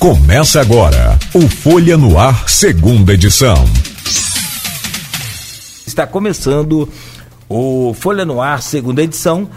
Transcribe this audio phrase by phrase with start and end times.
[0.00, 3.54] Começa agora o Folha no Ar, segunda edição.
[5.86, 6.88] Está começando
[7.46, 9.50] o Folha no Ar, segunda edição,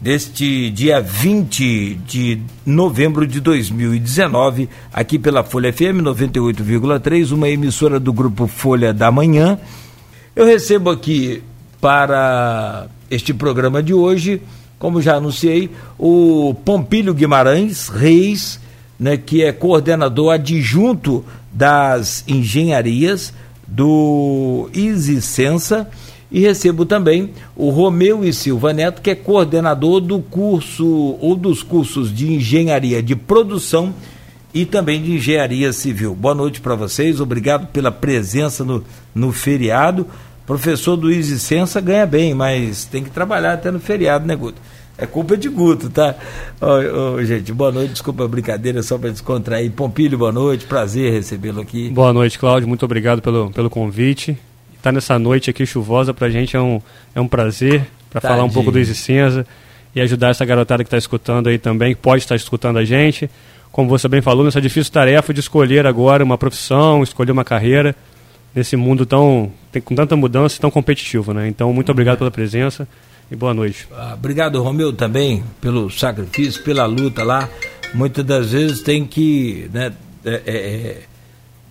[0.00, 8.10] deste dia 20 de novembro de 2019, aqui pela Folha FM 98,3, uma emissora do
[8.10, 9.58] grupo Folha da Manhã.
[10.34, 11.42] Eu recebo aqui
[11.78, 14.40] para este programa de hoje,
[14.78, 18.58] como já anunciei, o Pompílio Guimarães Reis
[19.00, 23.32] né, que é coordenador adjunto das engenharias
[23.66, 25.88] do Isicensa
[26.30, 31.62] e recebo também o Romeu e Silva Neto, que é coordenador do curso ou dos
[31.62, 33.94] cursos de engenharia de produção
[34.52, 36.14] e também de engenharia civil.
[36.14, 40.06] Boa noite para vocês, obrigado pela presença no, no feriado.
[40.46, 44.60] Professor do Isicensa ganha bem, mas tem que trabalhar até no feriado, né, Guto?
[45.00, 46.14] É culpa de Guto, tá?
[46.60, 49.70] Ô, ô, gente, boa noite, desculpa a brincadeira, só para descontrair.
[49.72, 51.88] Pompilho, boa noite, prazer recebê-lo aqui.
[51.88, 54.32] Boa noite, Cláudio, muito obrigado pelo, pelo convite.
[54.72, 56.82] Estar tá nessa noite aqui chuvosa para a gente é um,
[57.14, 59.46] é um prazer para falar um pouco do Isicenza
[59.94, 63.30] e ajudar essa garotada que está escutando aí também, que pode estar escutando a gente.
[63.72, 67.96] Como você bem falou, nessa difícil tarefa de escolher agora uma profissão, escolher uma carreira
[68.54, 69.50] nesse mundo tão
[69.82, 71.48] com tanta mudança e tão competitivo, né?
[71.48, 72.86] Então, muito obrigado pela presença
[73.30, 73.86] e boa noite.
[73.92, 77.48] Ah, obrigado, Romeu, também pelo sacrifício, pela luta lá.
[77.94, 79.92] Muitas das vezes tem que né,
[80.24, 81.02] é, é,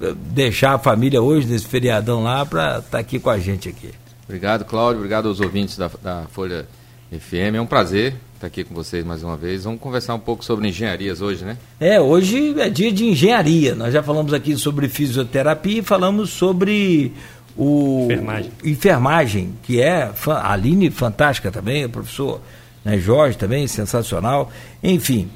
[0.02, 3.68] é deixar a família hoje nesse feriadão lá para estar tá aqui com a gente
[3.68, 3.92] aqui.
[4.26, 4.98] Obrigado, Cláudio.
[4.98, 6.68] Obrigado aos ouvintes da, da Folha
[7.12, 7.56] FM.
[7.56, 9.66] É um prazer estar aqui com vocês mais uma vez.
[9.66, 11.58] Vamos conversar um pouco sobre engenharias hoje, né?
[11.80, 13.76] É, hoje é dia de engenharia.
[13.76, 17.12] Nós já falamos aqui sobre fisioterapia e falamos sobre
[17.60, 22.40] o enfermagem, enfermagem que é a Aline fantástica também, o professor
[22.86, 24.50] né, Jorge também sensacional,
[24.82, 25.30] enfim.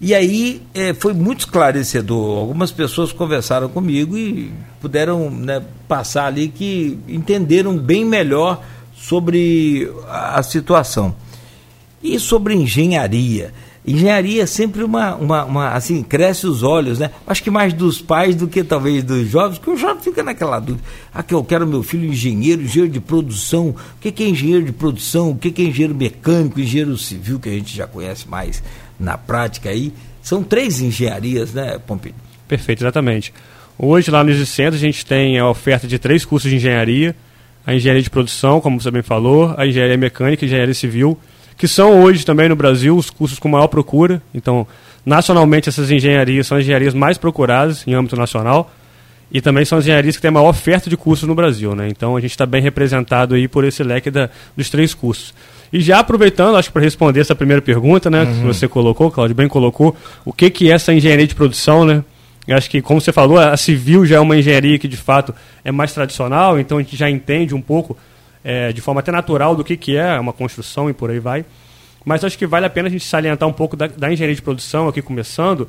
[0.00, 2.38] E aí é, foi muito esclarecedor.
[2.38, 8.62] Algumas pessoas conversaram comigo e puderam né, passar ali que entenderam bem melhor
[8.94, 11.12] sobre a, a situação.
[12.00, 13.52] E sobre engenharia.
[13.86, 17.10] Engenharia é sempre uma, uma, uma, assim, cresce os olhos, né?
[17.26, 20.58] Acho que mais dos pais do que talvez dos jovens, porque o jovem fica naquela
[20.58, 20.82] dúvida.
[21.12, 23.68] Ah, que eu quero meu filho engenheiro, engenheiro de produção.
[23.68, 25.30] O que é engenheiro de produção?
[25.30, 28.62] O que é engenheiro mecânico, engenheiro civil, que a gente já conhece mais
[28.98, 29.92] na prática aí.
[30.22, 32.14] São três engenharias, né, Pompilho?
[32.48, 33.34] Perfeito, exatamente.
[33.78, 37.14] Hoje lá no Centro a gente tem a oferta de três cursos de engenharia.
[37.66, 41.18] A engenharia de produção, como você bem falou, a engenharia mecânica e a engenharia civil
[41.56, 44.22] que são hoje também no Brasil os cursos com maior procura.
[44.34, 44.66] Então,
[45.04, 48.72] nacionalmente, essas engenharias são as engenharias mais procuradas em âmbito nacional
[49.30, 51.74] e também são as engenharias que têm a maior oferta de cursos no Brasil.
[51.74, 51.88] Né?
[51.88, 55.34] Então, a gente está bem representado aí por esse leque da, dos três cursos.
[55.72, 58.34] E já aproveitando, acho que para responder essa primeira pergunta, né, uhum.
[58.34, 62.04] que você colocou, Claudio, bem colocou, o que, que é essa engenharia de produção, né?
[62.46, 65.34] Eu acho que, como você falou, a civil já é uma engenharia que, de fato,
[65.64, 67.96] é mais tradicional, então a gente já entende um pouco
[68.44, 71.44] é, de forma até natural do que, que é uma construção e por aí vai.
[72.04, 74.42] Mas acho que vale a pena a gente salientar um pouco da, da engenharia de
[74.42, 75.66] produção aqui começando,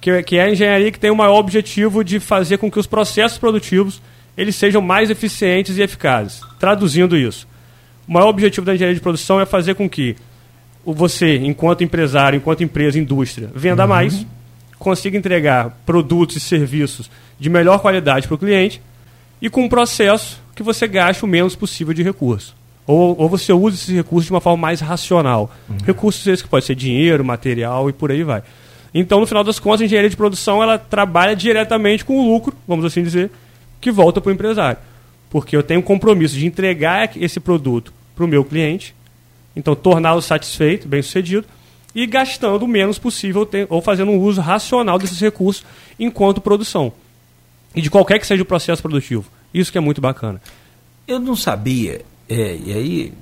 [0.00, 2.86] que, que é a engenharia que tem o maior objetivo de fazer com que os
[2.86, 4.02] processos produtivos
[4.36, 6.40] eles sejam mais eficientes e eficazes.
[6.60, 7.48] Traduzindo isso,
[8.06, 10.14] o maior objetivo da engenharia de produção é fazer com que
[10.84, 13.88] você, enquanto empresário, enquanto empresa, indústria, venda uhum.
[13.88, 14.26] mais,
[14.78, 18.80] consiga entregar produtos e serviços de melhor qualidade para o cliente
[19.42, 22.52] e com um processo que você gaste o menos possível de recurso.
[22.84, 25.54] Ou, ou você use esses recursos de uma forma mais racional.
[25.68, 25.76] Uhum.
[25.86, 28.42] Recursos esses que pode ser dinheiro, material e por aí vai.
[28.92, 32.56] Então, no final das contas, a engenharia de produção ela trabalha diretamente com o lucro,
[32.66, 33.30] vamos assim dizer,
[33.80, 34.78] que volta para o empresário.
[35.30, 38.96] Porque eu tenho um compromisso de entregar esse produto para o meu cliente,
[39.54, 41.46] então torná-lo satisfeito, bem sucedido,
[41.94, 45.64] e gastando o menos possível ou fazendo um uso racional desses recursos
[46.00, 46.92] enquanto produção.
[47.76, 49.37] E de qualquer que seja o processo produtivo.
[49.52, 50.40] Isso que é muito bacana.
[51.06, 53.12] Eu não sabia, é, e aí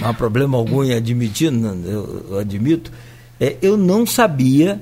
[0.00, 2.92] não há problema algum em admitir, eu, eu admito,
[3.38, 4.80] é, eu não sabia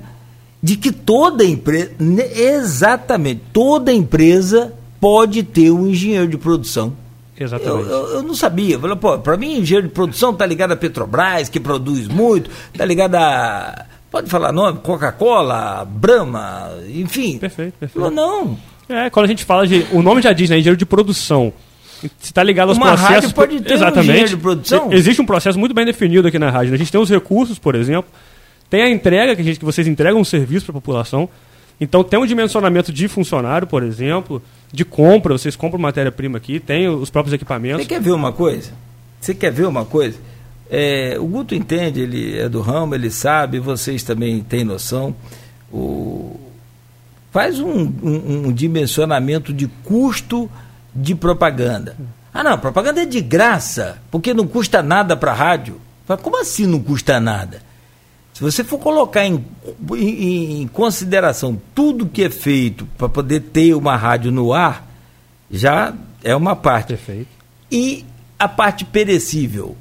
[0.61, 1.91] de que toda empresa,
[2.35, 6.93] exatamente, toda empresa pode ter um engenheiro de produção.
[7.39, 7.89] Exatamente.
[7.89, 8.77] Eu, eu, eu não sabia.
[9.23, 13.85] Para mim, engenheiro de produção está ligado a Petrobras, que produz muito, está ligado a.
[14.11, 14.79] Pode falar nome?
[14.79, 17.37] Coca-Cola, Brahma, enfim.
[17.37, 17.93] Perfeito, perfeito.
[17.93, 18.57] Falou, não.
[18.89, 19.85] É, quando a gente fala de.
[19.91, 20.57] O nome já diz, né?
[20.57, 21.53] Engenheiro de produção.
[22.01, 23.13] Se está ligado aos Uma processos.
[23.13, 24.23] Rádio pode ter exatamente.
[24.23, 24.91] Um de produção.
[24.91, 26.71] Existe um processo muito bem definido aqui na rádio.
[26.71, 26.75] Né?
[26.75, 28.09] A gente tem os recursos, por exemplo.
[28.69, 31.29] Tem a entrega, que, a gente, que vocês entregam um serviço para a população.
[31.79, 34.41] Então tem um dimensionamento de funcionário, por exemplo,
[34.71, 37.83] de compra, vocês compram matéria-prima aqui, tem os próprios equipamentos.
[37.83, 38.71] Você quer ver uma coisa?
[39.19, 40.17] Você quer ver uma coisa?
[40.69, 45.15] É, o Guto entende, ele é do ramo, ele sabe, vocês também têm noção.
[45.71, 46.39] O,
[47.31, 50.49] faz um, um, um dimensionamento de custo
[50.93, 51.95] de propaganda.
[52.33, 55.79] Ah, não, propaganda é de graça, porque não custa nada para a rádio.
[56.07, 57.61] Mas como assim não custa nada?
[58.33, 59.43] Se você for colocar em,
[59.93, 64.87] em, em consideração tudo que é feito para poder ter uma rádio no ar,
[65.51, 65.93] já
[66.23, 66.89] é uma parte.
[66.89, 67.27] Perfeito.
[67.71, 68.05] E
[68.37, 69.75] a parte perecível,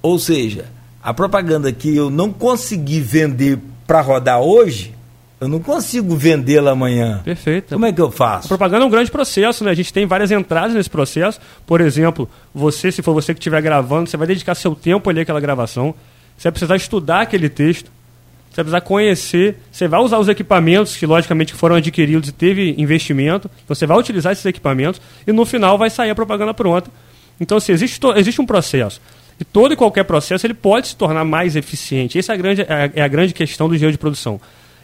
[0.00, 0.66] ou seja,
[1.02, 4.94] a propaganda que eu não consegui vender para rodar hoje,
[5.40, 7.20] eu não consigo vendê-la amanhã.
[7.24, 7.74] Perfeito.
[7.74, 8.46] Como é que eu faço?
[8.46, 9.70] A propaganda é um grande processo, né?
[9.70, 11.40] A gente tem várias entradas nesse processo.
[11.64, 15.20] Por exemplo, você, se for você que estiver gravando, você vai dedicar seu tempo ali
[15.20, 15.94] àquela gravação.
[16.36, 17.88] Você vai precisar estudar aquele texto.
[18.50, 19.56] Você vai precisar conhecer.
[19.70, 23.48] Você vai usar os equipamentos que, logicamente, foram adquiridos e teve investimento.
[23.64, 26.90] Então, você vai utilizar esses equipamentos e no final vai sair a propaganda pronta.
[27.40, 29.00] Então, assim, existe, existe um processo.
[29.38, 32.18] E todo e qualquer processo ele pode se tornar mais eficiente.
[32.18, 34.40] Essa é a grande, é, é a grande questão do engenheiro de produção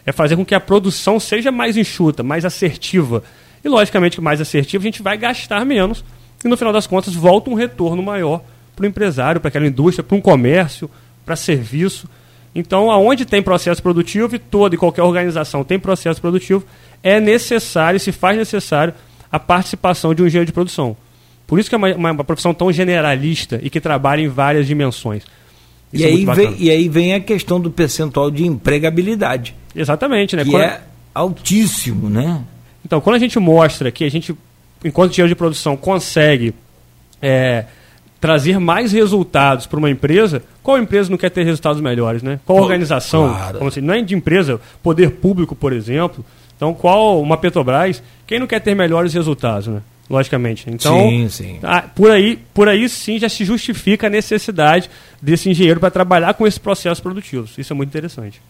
[0.06, 3.22] é fazer com que a produção seja mais enxuta, mais assertiva.
[3.64, 6.04] E, logicamente, mais assertiva, a gente vai gastar menos
[6.44, 8.42] e, no final das contas, volta um retorno maior
[8.76, 10.90] para o empresário, para aquela indústria, para um comércio,
[11.24, 12.08] para serviço.
[12.54, 16.64] Então, aonde tem processo produtivo, e toda e qualquer organização tem processo produtivo,
[17.02, 18.94] é necessário, se faz necessário,
[19.32, 20.96] a participação de um engenheiro de produção.
[21.46, 25.24] Por isso que é uma, uma profissão tão generalista e que trabalha em várias dimensões.
[25.94, 29.54] E é aí, vem, e aí vem a questão do percentual de empregabilidade.
[29.74, 30.44] Exatamente, né?
[30.44, 30.62] Que quando...
[30.62, 30.80] é
[31.14, 32.42] altíssimo, né?
[32.84, 34.34] Então, quando a gente mostra que a gente,
[34.84, 36.52] enquanto engenheiro de produção, consegue
[37.22, 37.64] é,
[38.20, 42.40] trazer mais resultados para uma empresa, qual empresa não quer ter resultados melhores, né?
[42.44, 43.28] Qual organização?
[43.28, 43.66] Claro.
[43.66, 46.24] Assim, não é de empresa, poder público, por exemplo.
[46.56, 49.80] Então, qual uma Petrobras, quem não quer ter melhores resultados, né?
[50.08, 50.68] Logicamente.
[50.68, 51.60] Então, sim, sim.
[51.94, 54.90] Por, aí, por aí sim já se justifica a necessidade
[55.20, 57.56] desse engenheiro para trabalhar com esses processos produtivos.
[57.56, 58.40] Isso é muito interessante.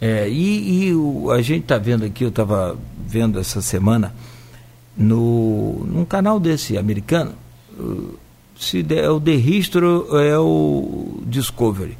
[0.00, 2.76] É, e, e o, a gente está vendo aqui, eu estava
[3.06, 4.14] vendo essa semana,
[4.96, 7.34] no, num canal desse americano,
[8.58, 9.86] se é o The History
[10.28, 11.96] é o Discovery.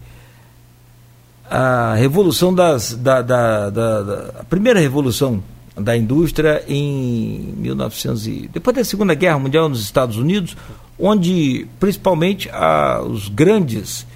[1.51, 2.95] A revolução das.
[2.95, 5.43] Da, da, da, da a primeira revolução
[5.77, 10.57] da indústria em 1900 e, depois da Segunda Guerra Mundial nos Estados Unidos,
[10.99, 14.07] onde principalmente a, os grandes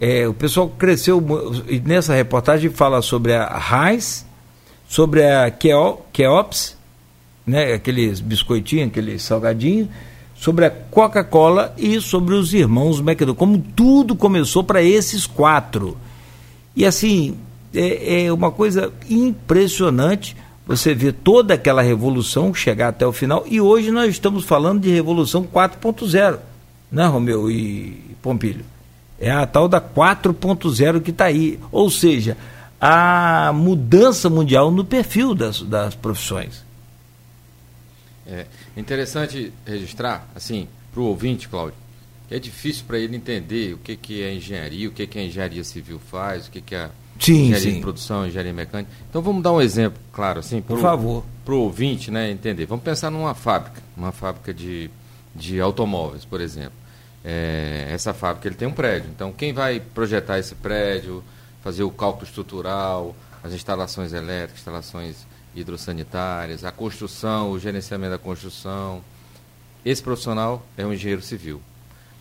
[0.00, 1.20] é, o pessoal cresceu
[1.84, 4.24] nessa reportagem fala sobre a Heinz,
[4.88, 6.76] sobre a Keops,
[7.44, 9.88] né, aqueles biscoitinhos, aqueles salgadinhos,
[10.36, 15.96] sobre a Coca-Cola e sobre os irmãos McDonald's, como tudo começou para esses quatro.
[16.76, 17.36] E assim,
[17.74, 20.36] é, é uma coisa impressionante
[20.68, 24.90] você vê toda aquela revolução chegar até o final, e hoje nós estamos falando de
[24.90, 26.38] revolução 4.0,
[26.92, 28.66] né, Romeu e Pompilho?
[29.18, 31.58] É a tal da 4.0 que está aí.
[31.72, 32.36] Ou seja,
[32.78, 36.62] a mudança mundial no perfil das, das profissões.
[38.26, 38.44] É
[38.76, 41.78] interessante registrar, assim, para o ouvinte, Cláudio,
[42.30, 45.64] é difícil para ele entender o que, que é engenharia, o que, que a engenharia
[45.64, 47.74] civil faz, o que, que é sim, engenharia sim.
[47.74, 48.90] de produção, engenharia mecânica.
[49.08, 52.66] Então vamos dar um exemplo, claro, assim, pro, por favor, para o ouvinte, né, entender.
[52.66, 54.90] Vamos pensar numa fábrica, uma fábrica de,
[55.34, 56.78] de automóveis, por exemplo.
[57.24, 59.10] É, essa fábrica ele tem um prédio.
[59.14, 61.22] Então quem vai projetar esse prédio,
[61.62, 69.02] fazer o cálculo estrutural, as instalações elétricas, instalações hidrossanitárias, a construção, o gerenciamento da construção.
[69.84, 71.60] Esse profissional é um engenheiro civil.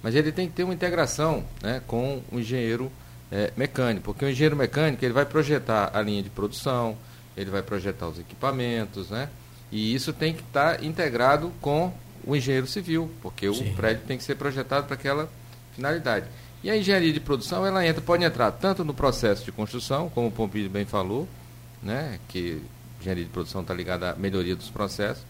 [0.01, 2.91] Mas ele tem que ter uma integração né, com o engenheiro
[3.31, 6.97] é, mecânico, porque o engenheiro mecânico ele vai projetar a linha de produção,
[7.35, 9.29] ele vai projetar os equipamentos, né?
[9.71, 11.93] E isso tem que estar tá integrado com
[12.25, 13.71] o engenheiro civil, porque Sim.
[13.71, 15.29] o prédio tem que ser projetado para aquela
[15.75, 16.25] finalidade.
[16.63, 20.27] E a engenharia de produção ela entra, pode entrar tanto no processo de construção, como
[20.27, 21.27] o Pompilho bem falou,
[21.83, 22.19] né?
[22.27, 22.61] Que
[22.99, 25.23] engenharia de produção está ligada à melhoria dos processos,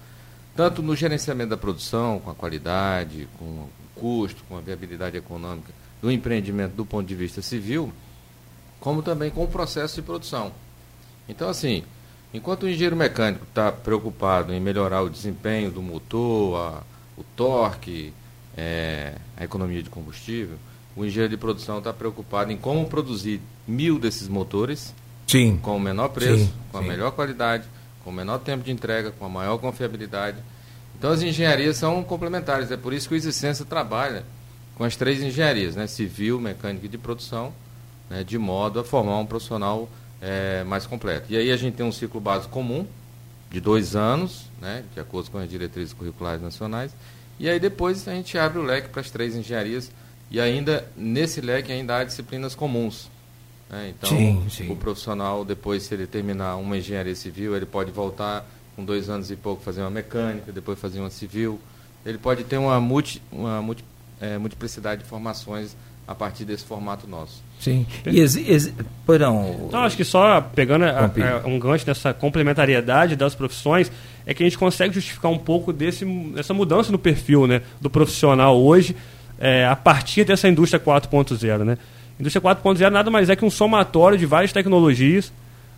[0.56, 5.74] tanto no gerenciamento da produção, com a qualidade, com o custo, com a viabilidade econômica
[6.02, 7.92] do empreendimento do ponto de vista civil,
[8.80, 10.52] como também com o processo de produção.
[11.28, 11.84] Então, assim,
[12.34, 16.84] enquanto o engenheiro mecânico está preocupado em melhorar o desempenho do motor, a,
[17.18, 18.14] o torque,
[18.56, 20.58] é, a economia de combustível,
[20.96, 24.94] o engenheiro de produção está preocupado em como produzir mil desses motores
[25.28, 25.58] sim.
[25.62, 27.66] com o menor preço, sim, com a melhor qualidade,
[28.04, 30.38] com o menor tempo de entrega, com a maior confiabilidade.
[30.98, 34.24] Então as engenharias são complementares, é por isso que o Existência trabalha
[34.78, 37.52] com as três engenharias, né, civil, mecânica e de produção,
[38.08, 39.90] né, de modo a formar um profissional
[40.22, 41.26] é, mais completo.
[41.30, 42.86] E aí a gente tem um ciclo básico comum,
[43.50, 46.92] de dois anos, né, de acordo com as diretrizes curriculares nacionais,
[47.40, 49.92] e aí depois a gente abre o leque para as três engenharias,
[50.30, 53.10] e ainda nesse leque ainda há disciplinas comuns.
[53.70, 53.94] Né?
[53.98, 54.72] Então, sim, sim.
[54.72, 59.32] o profissional, depois, se ele terminar uma engenharia civil, ele pode voltar com dois anos
[59.32, 61.60] e pouco, fazer uma mecânica, depois fazer uma civil.
[62.06, 63.84] Ele pode ter uma, multi, uma multi,
[64.22, 65.76] é, multiplicidade de formações
[66.08, 67.44] a partir desse formato nosso.
[67.60, 67.86] Sim.
[68.06, 68.74] E ex, ex,
[69.20, 71.12] não, então, acho que só pegando a,
[71.44, 73.92] a, um gancho dessa complementariedade das profissões,
[74.26, 77.90] é que a gente consegue justificar um pouco desse, dessa mudança no perfil né, do
[77.90, 78.96] profissional hoje,
[79.38, 81.64] é, a partir dessa indústria 4.0.
[81.64, 81.78] Né?
[82.18, 85.32] Indústria 4.0 nada mais é que um somatório de várias tecnologias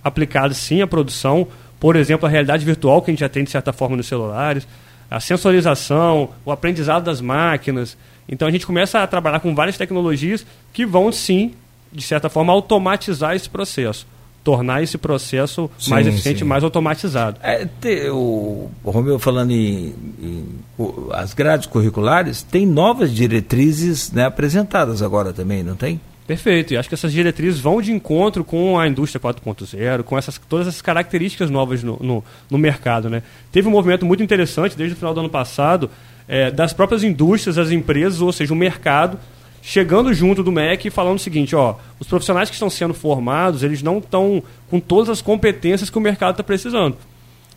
[0.04, 1.48] aplicadas sim à produção,
[1.80, 4.68] por exemplo, a realidade virtual que a gente já tem de certa forma nos celulares,
[5.10, 7.98] a sensorização, o aprendizado das máquinas.
[8.30, 11.54] Então a gente começa a trabalhar com várias tecnologias que vão sim,
[11.92, 14.06] de certa forma, automatizar esse processo.
[14.44, 16.46] Tornar esse processo sim, mais eficiente, sim.
[16.46, 17.40] mais automatizado.
[17.44, 20.46] É, te, o, o Romeu falando em, em
[20.78, 26.00] o, as grades curriculares, tem novas diretrizes né, apresentadas agora também, não tem?
[26.30, 26.76] Perfeito.
[26.76, 30.68] E acho que essas diretrizes vão de encontro com a indústria 4.0, com essas, todas
[30.68, 33.10] essas características novas no, no, no, mercado.
[33.10, 33.24] Né?
[33.52, 35.90] Teve um movimento muito interessante desde o final do ano passado
[36.30, 39.20] é, das próprias indústrias, as empresas, ou seja, o mercado,
[39.64, 43.64] chegando junto do MEC e falando o seguinte, ó, os profissionais que estão sendo formados,
[43.64, 46.96] eles não estão com todas as competências que o mercado está precisando.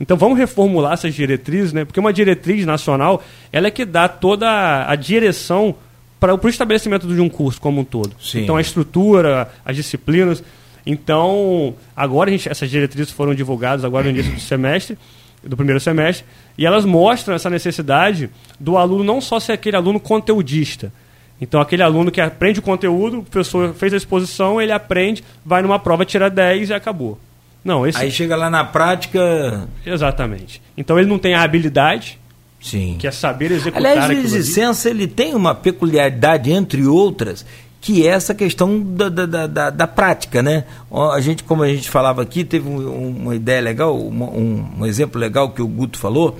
[0.00, 1.84] Então vamos reformular essas diretrizes, né?
[1.84, 5.76] Porque uma diretriz nacional, ela é que dá toda a direção
[6.18, 8.14] para o estabelecimento de um curso como um todo.
[8.20, 8.42] Sim.
[8.42, 10.42] Então, a estrutura, as disciplinas.
[10.86, 14.96] Então, agora gente, essas diretrizes foram divulgadas agora no início do semestre,
[15.42, 16.24] do primeiro semestre,
[16.56, 20.92] e elas mostram essa necessidade do aluno não só ser aquele aluno conteudista.
[21.40, 25.60] Então, aquele aluno que aprende o conteúdo, o professor fez a exposição, ele aprende, vai
[25.60, 27.18] numa prova, tira 10 e acabou.
[27.64, 27.98] Não, esse...
[27.98, 29.68] Aí chega lá na prática.
[29.84, 30.62] Exatamente.
[30.76, 32.18] Então ele não tem a habilidade,
[32.60, 32.96] Sim.
[32.98, 37.44] que é saber executar Aliás, o licença ele tem uma peculiaridade, entre outras,
[37.82, 40.64] que é essa questão da, da, da, da, prática, né?
[41.12, 45.20] A gente, como a gente falava aqui, teve um, uma ideia legal, um, um, exemplo
[45.20, 46.38] legal que o Guto falou,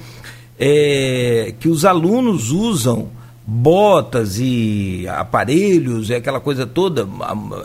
[0.56, 3.10] é que os alunos usam
[3.44, 7.08] botas e aparelhos, é aquela coisa toda,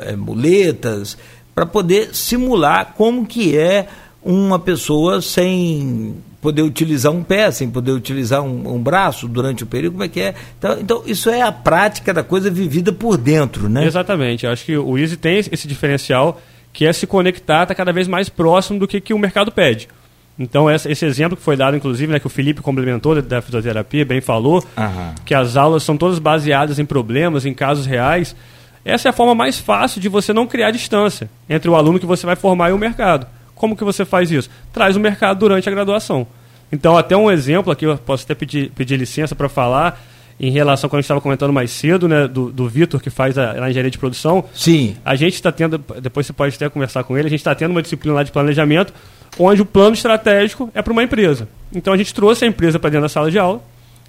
[0.01, 1.15] é, muletas,
[1.53, 3.87] para poder simular como que é
[4.23, 9.67] uma pessoa sem poder utilizar um pé, sem poder utilizar um, um, braço durante o
[9.67, 10.35] período, como é que é?
[10.57, 13.85] Então, então, isso é a prática da coisa vivida por dentro, né?
[13.85, 14.45] Exatamente.
[14.45, 16.39] Eu acho que o Easy tem esse diferencial
[16.71, 19.87] que é se conectar, está cada vez mais próximo do que, que o mercado pede.
[20.39, 24.21] Então, esse exemplo que foi dado, inclusive, né, que o Felipe complementou da fisioterapia, bem
[24.21, 25.15] falou, uhum.
[25.25, 28.35] que as aulas são todas baseadas em problemas, em casos reais.
[28.85, 32.05] Essa é a forma mais fácil de você não criar distância entre o aluno que
[32.05, 33.25] você vai formar e o mercado.
[33.57, 34.49] Como que você faz isso?
[34.71, 36.27] Traz o mercado durante a graduação.
[36.71, 40.01] Então, até um exemplo aqui, eu posso até pedir, pedir licença para falar,
[40.39, 43.37] em relação, quando a gente estava comentando mais cedo, né, do, do Vitor, que faz
[43.37, 44.45] a, a, engenharia de produção.
[44.53, 44.95] Sim.
[45.03, 47.71] A gente está tendo, depois você pode até conversar com ele, a gente está tendo
[47.71, 48.93] uma disciplina lá de planejamento,
[49.39, 51.47] onde o plano estratégico é para uma empresa.
[51.73, 53.61] Então, a gente trouxe a empresa para dentro da sala de aula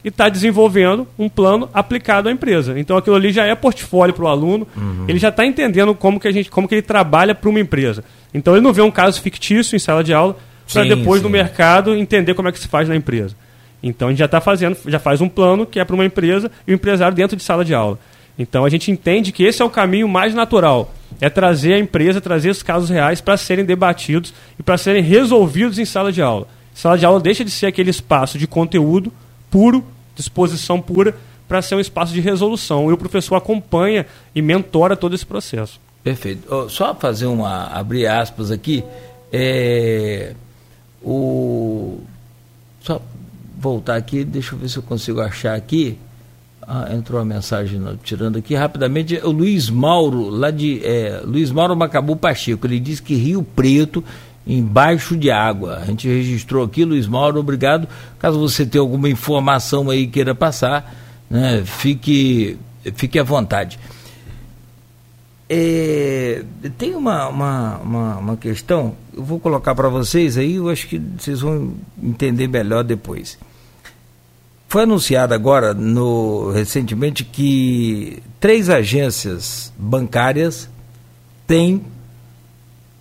[0.04, 2.78] e está desenvolvendo um plano aplicado à empresa.
[2.78, 5.04] Então, aquilo ali já é portfólio para o aluno, uhum.
[5.08, 8.04] ele já está entendendo como que, a gente, como que ele trabalha para uma empresa.
[8.32, 10.36] Então ele não vê um caso fictício em sala de aula
[10.72, 11.26] para depois sim.
[11.26, 13.34] no mercado entender como é que se faz na empresa.
[13.82, 16.50] Então a gente já está fazendo, já faz um plano que é para uma empresa
[16.66, 17.98] e o um empresário dentro de sala de aula.
[18.38, 22.20] Então a gente entende que esse é o caminho mais natural, é trazer a empresa,
[22.20, 26.46] trazer os casos reais para serem debatidos e para serem resolvidos em sala de aula.
[26.74, 29.12] Sala de aula deixa de ser aquele espaço de conteúdo
[29.50, 31.14] puro, disposição pura,
[31.48, 32.90] para ser um espaço de resolução.
[32.90, 35.80] E o professor acompanha e mentora todo esse processo.
[36.02, 36.70] Perfeito.
[36.70, 37.66] Só fazer uma.
[37.66, 38.84] abrir aspas aqui.
[39.32, 40.34] É,
[41.02, 42.00] o,
[42.80, 43.00] só
[43.58, 45.98] voltar aqui, deixa eu ver se eu consigo achar aqui.
[46.62, 49.16] Ah, entrou uma mensagem tirando aqui rapidamente.
[49.24, 50.84] O Luiz Mauro, lá de.
[50.84, 54.04] É, Luiz Mauro Macabu Pacheco, ele diz que Rio Preto,
[54.48, 55.76] embaixo de água.
[55.76, 57.86] A gente registrou aqui, Luiz Mauro, obrigado.
[58.18, 60.94] Caso você tenha alguma informação aí queira passar,
[61.28, 62.56] né, fique,
[62.94, 63.78] fique à vontade.
[65.50, 66.44] É,
[66.76, 70.98] tem uma, uma, uma, uma, questão, eu vou colocar para vocês aí, eu acho que
[70.98, 73.38] vocês vão entender melhor depois.
[74.68, 80.68] Foi anunciado agora, no, recentemente, que três agências bancárias
[81.46, 81.82] têm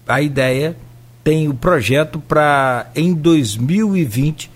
[0.07, 0.77] a ideia,
[1.27, 4.49] têm o projeto para, em 2020,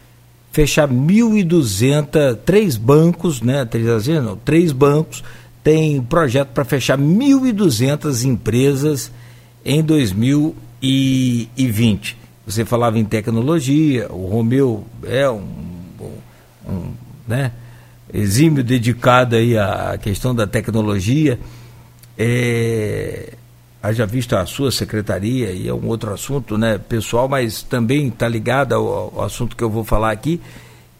[0.53, 5.21] fechar 1.200, três bancos, né, três agências, não, três bancos,
[5.61, 9.11] tem projeto para fechar 1.200 empresas
[9.65, 12.17] em 2020.
[12.47, 15.43] Você falava em tecnologia, o Romeu é um,
[16.65, 16.93] um
[17.27, 17.51] né,
[18.13, 21.37] exímio dedicado aí à questão da tecnologia.
[22.17, 23.33] É,
[23.81, 28.27] haja visto a sua secretaria, e é um outro assunto né, pessoal, mas também está
[28.27, 30.39] ligado ao, ao, assunto que eu vou falar aqui.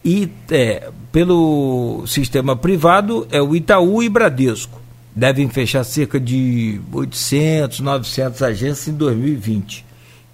[0.03, 4.81] E é, pelo sistema privado é o Itaú e Bradesco.
[5.15, 9.85] Devem fechar cerca de 800, 900 agências em 2020.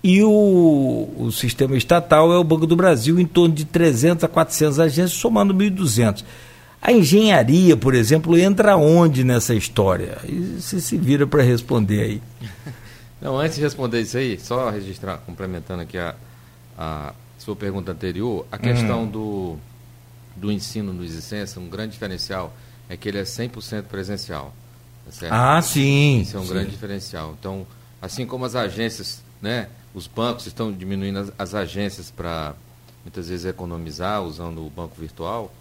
[0.03, 4.27] E o, o sistema estatal é o Banco do Brasil, em torno de 300 a
[4.27, 6.23] 400 agências, somando 1.200.
[6.81, 10.19] A engenharia, por exemplo, entra onde nessa história?
[10.23, 12.21] E você se vira para responder aí.
[13.19, 16.15] Não, antes de responder isso aí, só registrar, complementando aqui a,
[16.77, 19.07] a sua pergunta anterior, a questão hum.
[19.07, 19.57] do,
[20.35, 22.53] do ensino no Existência, um grande diferencial
[22.87, 24.53] é que ele é 100% presencial.
[25.19, 26.21] Tá ah, sim.
[26.21, 26.53] Isso é um sim.
[26.53, 27.35] grande diferencial.
[27.39, 27.65] Então,
[28.01, 32.53] assim como as agências, né, os bancos estão diminuindo as, as agências para
[33.03, 35.51] muitas vezes economizar usando o banco virtual,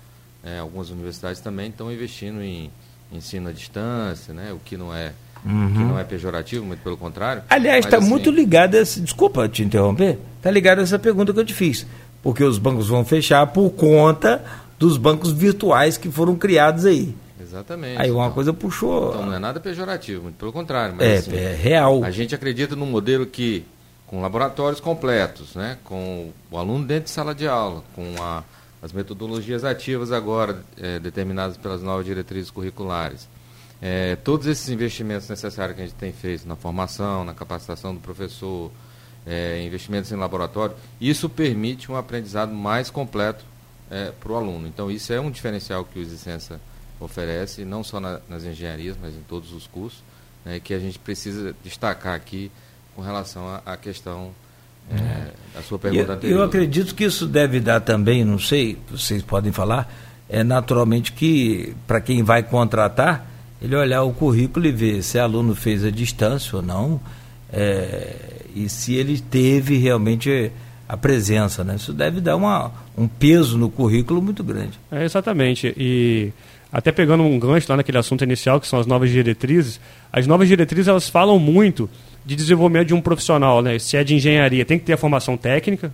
[0.46, 2.70] é, algumas universidades também estão investindo em
[3.12, 4.52] ensino à distância, né?
[4.52, 5.12] O que não é
[5.44, 5.72] uhum.
[5.72, 7.42] que não é pejorativo, muito pelo contrário.
[7.50, 8.08] Aliás, está assim...
[8.08, 11.54] muito ligado a esse, desculpa te interromper, está ligado a essa pergunta que eu te
[11.54, 11.84] fiz,
[12.22, 14.44] porque os bancos vão fechar por conta
[14.78, 17.14] dos bancos virtuais que foram criados aí.
[17.40, 18.00] Exatamente.
[18.00, 19.10] Aí uma então, coisa puxou.
[19.10, 20.94] Então não é nada pejorativo, muito pelo contrário.
[20.96, 22.04] Mas, é, assim, é real.
[22.04, 23.64] A gente acredita num modelo que
[24.06, 28.44] com laboratórios completos, né, com o aluno dentro de sala de aula, com a
[28.82, 33.28] as metodologias ativas agora é, determinadas pelas novas diretrizes curriculares.
[33.80, 38.00] É, todos esses investimentos necessários que a gente tem feito na formação, na capacitação do
[38.00, 38.70] professor,
[39.26, 43.44] é, investimentos em laboratório, isso permite um aprendizado mais completo
[43.90, 44.66] é, para o aluno.
[44.66, 46.60] Então, isso é um diferencial que o Existência
[47.00, 50.02] oferece, não só na, nas engenharias, mas em todos os cursos,
[50.44, 52.50] né, que a gente precisa destacar aqui
[52.94, 54.32] com relação à questão
[54.90, 56.38] é, a sua pergunta eu, anterior.
[56.38, 59.92] Eu acredito que isso deve dar também, não sei, vocês podem falar,
[60.28, 65.22] é naturalmente que para quem vai contratar, ele olhar o currículo e ver se o
[65.22, 67.00] aluno fez a distância ou não,
[67.52, 68.14] é,
[68.54, 70.50] e se ele teve realmente
[70.88, 71.76] a presença, né?
[71.76, 74.78] Isso deve dar uma, um peso no currículo muito grande.
[74.90, 75.74] É, exatamente.
[75.76, 76.32] E
[76.72, 79.80] até pegando um gancho lá naquele assunto inicial, que são as novas diretrizes,
[80.12, 81.88] as novas diretrizes elas falam muito
[82.26, 83.78] de desenvolvimento de um profissional, né?
[83.78, 85.92] Se é de engenharia, tem que ter a formação técnica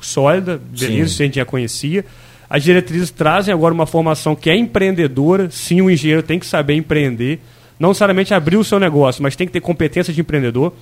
[0.00, 2.04] sólida, beleza, isso a gente já conhecia.
[2.48, 6.74] As diretrizes trazem agora uma formação que é empreendedora, sim, o engenheiro tem que saber
[6.74, 7.40] empreender,
[7.78, 10.72] não necessariamente abrir o seu negócio, mas tem que ter competência de empreendedor.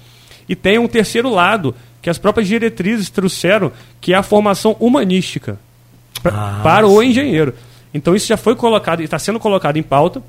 [0.49, 5.59] E tem um terceiro lado, que as próprias diretrizes trouxeram, que é a formação humanística
[6.23, 6.93] pra, ah, para sim.
[6.93, 7.55] o engenheiro.
[7.95, 10.23] Então isso já foi colocado, está sendo colocado em pauta.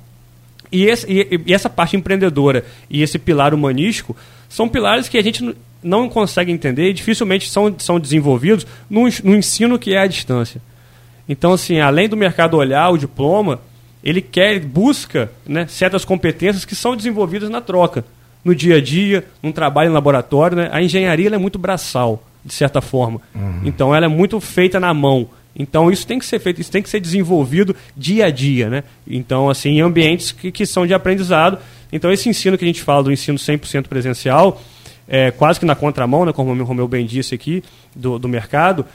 [0.73, 4.15] E, esse, e, e, essa parte empreendedora e esse pilar humanístico
[4.49, 9.35] são pilares que a gente não consegue entender e dificilmente são, são desenvolvidos no, no
[9.35, 10.59] ensino que é à distância.
[11.29, 13.61] Então, assim, além do mercado olhar o diploma,
[14.03, 18.03] ele quer, busca né, certas competências que são desenvolvidas na troca,
[18.43, 20.57] no dia a dia, num trabalho em laboratório.
[20.57, 20.69] Né?
[20.71, 23.21] A engenharia é muito braçal, de certa forma.
[23.35, 23.61] Uhum.
[23.63, 25.29] Então, ela é muito feita na mão.
[25.55, 28.83] Então isso tem que ser feito, isso tem que ser desenvolvido dia a dia, né?
[29.07, 31.59] Então, assim, em ambientes que, que são de aprendizado.
[31.91, 34.61] Então esse ensino que a gente fala do ensino 100% presencial,
[35.07, 37.63] é, quase que na contramão, né, como o Romeu bem disse aqui,
[37.95, 38.85] do, do mercado,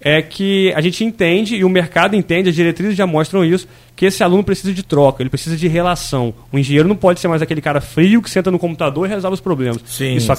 [0.00, 4.06] é que a gente entende, e o mercado entende, as diretrizes já mostram isso, que
[4.06, 6.32] esse aluno precisa de troca, ele precisa de relação.
[6.52, 9.34] O engenheiro não pode ser mais aquele cara frio que senta no computador e resolve
[9.34, 9.82] os problemas.
[9.86, 10.32] Sim, isso sim.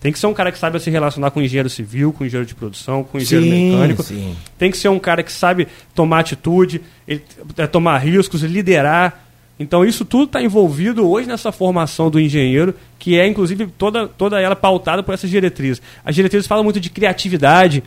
[0.00, 2.54] Tem que ser um cara que saiba se relacionar com engenheiro civil, com engenheiro de
[2.54, 4.02] produção, com engenheiro sim, mecânico.
[4.02, 4.36] Sim.
[4.58, 7.22] Tem que ser um cara que sabe tomar atitude, ele,
[7.58, 9.26] é, tomar riscos, liderar.
[9.58, 14.40] Então isso tudo está envolvido hoje nessa formação do engenheiro, que é inclusive toda, toda
[14.40, 15.82] ela pautada por essas diretrizes.
[16.02, 17.84] As diretrizes falam muito de criatividade,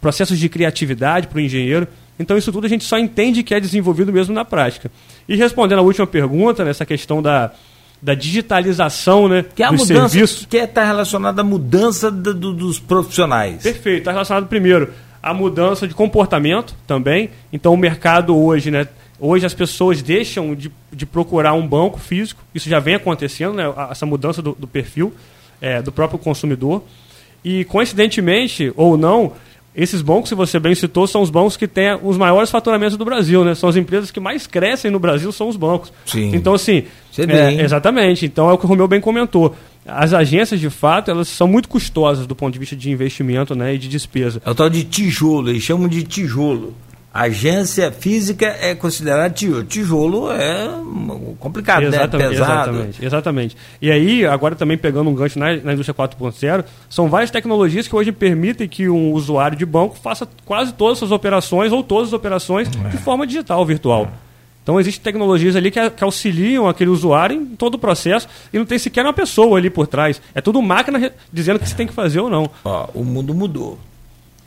[0.00, 1.86] processos de criatividade para o engenheiro.
[2.18, 4.90] Então isso tudo a gente só entende que é desenvolvido mesmo na prática.
[5.28, 7.52] E respondendo a última pergunta, nessa questão da,
[8.02, 10.46] da digitalização né, que é a dos mudança, serviços.
[10.46, 13.62] Que está é, relacionada à mudança do, do, dos profissionais.
[13.62, 17.30] Perfeito, está relacionado primeiro à mudança de comportamento também.
[17.52, 18.88] Então o mercado hoje, né,
[19.20, 23.72] hoje as pessoas deixam de, de procurar um banco físico, isso já vem acontecendo, né,
[23.88, 25.14] essa mudança do, do perfil
[25.60, 26.82] é, do próprio consumidor.
[27.44, 29.32] E coincidentemente, ou não,
[29.74, 33.04] esses bancos, se você bem citou, são os bancos que têm os maiores faturamentos do
[33.04, 33.54] Brasil, né?
[33.54, 35.92] São as empresas que mais crescem no Brasil, são os bancos.
[36.04, 36.30] Sim.
[36.34, 36.84] Então, assim,
[37.16, 38.26] é, exatamente.
[38.26, 39.54] Então, é o que o Romeu bem comentou.
[39.86, 43.74] As agências, de fato, elas são muito custosas do ponto de vista de investimento né,
[43.74, 44.42] e de despesa.
[44.44, 46.74] É o tal de tijolo, eles chamam de tijolo
[47.12, 49.64] agência física é considerada tijolo.
[49.64, 50.68] Tijolo é
[51.38, 52.28] complicado, exatamente, né?
[52.30, 52.70] Pesado.
[52.70, 53.56] Exatamente, exatamente.
[53.80, 57.94] E aí, agora também pegando um gancho na, na indústria 4.0, são várias tecnologias que
[57.94, 62.14] hoje permitem que um usuário de banco faça quase todas as operações ou todas as
[62.14, 62.88] operações é.
[62.88, 64.08] de forma digital, virtual.
[64.62, 68.64] Então existem tecnologias ali que, que, auxiliam aquele usuário em todo o processo e não
[68.64, 70.22] tem sequer uma pessoa ali por trás.
[70.34, 72.48] É tudo máquina dizendo o que você tem que fazer ou não.
[72.64, 73.76] Ó, o mundo mudou.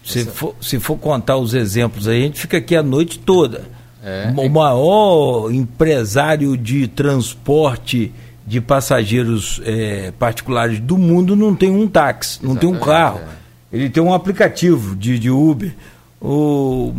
[0.05, 3.63] Se for, se for contar os exemplos aí, a gente fica aqui a noite toda.
[4.03, 4.31] É.
[4.37, 8.13] O maior empresário de transporte
[8.45, 13.19] de passageiros é, particulares do mundo não tem um táxi, não tem um carro.
[13.19, 13.77] É.
[13.77, 15.73] Ele tem um aplicativo de, de Uber.
[16.21, 16.93] O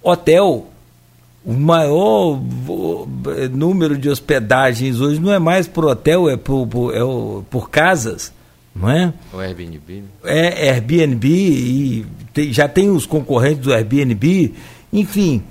[0.00, 0.68] hotel,
[1.44, 2.40] o maior
[3.50, 7.00] número de hospedagens hoje não é mais por hotel, é por, por, é
[7.50, 8.32] por casas
[8.74, 9.12] não é?
[9.32, 10.02] O Airbnb.
[10.02, 10.08] Né?
[10.24, 14.54] É, Airbnb e tem, já tem os concorrentes do Airbnb,
[14.92, 15.42] enfim,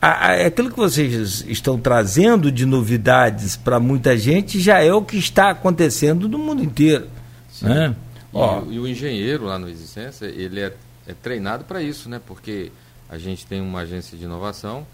[0.00, 5.02] a, a, aquilo que vocês estão trazendo de novidades para muita gente já é o
[5.02, 7.08] que está acontecendo no mundo inteiro.
[7.48, 7.66] Sim.
[7.66, 7.96] Né?
[8.32, 10.74] E, Ó, e, o engenheiro lá no Existência, ele é,
[11.06, 12.20] é treinado para isso, né?
[12.26, 12.72] Porque
[13.08, 14.84] a gente tem uma agência de inovação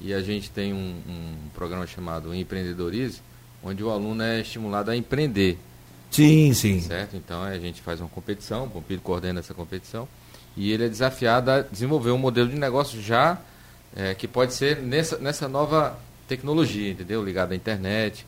[0.00, 3.22] e a gente tem um, um programa chamado Empreendedorize,
[3.62, 5.58] onde o aluno é estimulado a empreender.
[6.10, 6.80] Sim, sim.
[6.80, 7.16] Certo?
[7.16, 10.08] Então a gente faz uma competição, o Pompilho coordena essa competição,
[10.56, 13.38] e ele é desafiado a desenvolver um modelo de negócio já
[13.94, 17.24] é, que pode ser nessa, nessa nova tecnologia, entendeu?
[17.24, 18.26] Ligado à internet,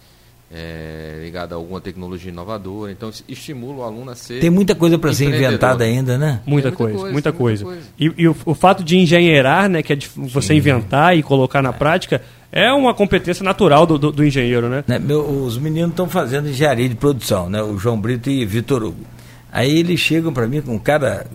[0.52, 2.90] é, ligado a alguma tecnologia inovadora.
[2.90, 4.40] Então, estimula o aluno a ser.
[4.40, 6.40] Tem muita coisa para ser inventada ainda, né?
[6.44, 7.64] Muita, muita coisa, coisa, muita coisa.
[7.64, 7.82] Coisa.
[7.98, 10.56] E, e o, o, fato de engenheirar, né, que é de você Sim.
[10.56, 11.72] inventar e colocar na é.
[11.72, 14.82] prática, é uma competência natural do, do, do engenheiro, né?
[14.86, 17.62] né meu, os meninos estão fazendo engenharia de produção, né?
[17.62, 19.04] O João Brito e Vitor Hugo.
[19.52, 21.26] Aí eles chegam para mim com cada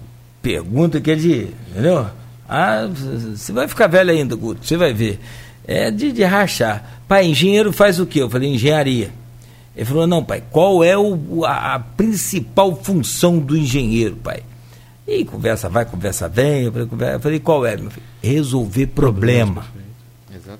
[0.41, 1.47] pergunta que é de.
[1.71, 2.05] Entendeu?
[2.47, 2.87] Ah,
[3.33, 5.19] você vai ficar velho ainda, Guto, você vai ver.
[5.67, 7.01] É de, de rachar.
[7.07, 8.21] Pai, engenheiro faz o quê?
[8.21, 9.11] Eu falei, engenharia.
[9.75, 14.43] Ele falou, não, pai, qual é o, a, a principal função do engenheiro, pai?
[15.07, 16.63] E conversa vai, conversa vem.
[16.63, 18.05] Eu falei, conversa, eu falei qual é, meu filho?
[18.21, 19.65] Resolver problema.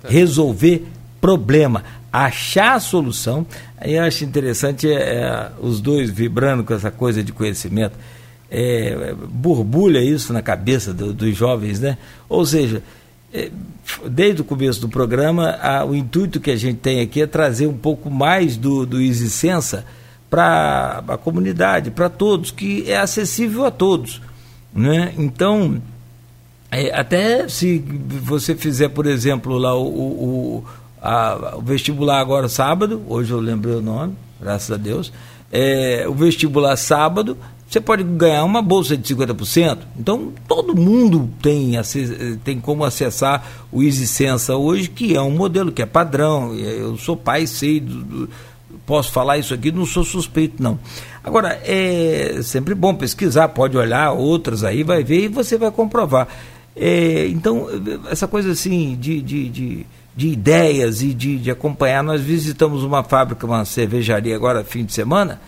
[0.03, 0.85] Resolver
[1.21, 1.83] problema.
[2.11, 3.45] Achar a solução.
[3.77, 7.95] Aí eu acho interessante é, é, os dois vibrando com essa coisa de conhecimento
[8.49, 11.97] é, borbulha isso na cabeça do, dos jovens, né?
[12.29, 12.83] Ou seja, é,
[14.07, 17.67] desde o começo do programa, a, o intuito que a gente tem aqui é trazer
[17.67, 19.85] um pouco mais do, do Sensa
[20.29, 24.21] para a comunidade, para todos, que é acessível a todos.
[24.73, 25.13] Né?
[25.17, 25.81] Então,
[26.71, 27.79] é, até se
[28.21, 30.65] você fizer, por exemplo, lá o, o,
[31.01, 35.13] a, o vestibular agora sábado, hoje eu lembrei o nome, graças a Deus,
[35.51, 37.37] é, o vestibular sábado,
[37.75, 39.79] você pode ganhar uma bolsa de 50%.
[39.99, 41.73] Então, todo mundo tem,
[42.41, 46.55] tem como acessar o EasySensa hoje, que é um modelo que é padrão.
[46.55, 48.29] Eu sou pai, sei, do, do,
[48.85, 50.79] posso falar isso aqui, não sou suspeito, não.
[51.21, 56.29] Agora, é sempre bom pesquisar, pode olhar outras aí, vai ver e você vai comprovar.
[56.77, 57.67] É, então,
[58.09, 59.85] essa coisa assim de, de, de,
[60.15, 64.93] de ideias e de, de acompanhar, nós visitamos uma fábrica, uma cervejaria agora, fim de
[64.93, 65.41] semana,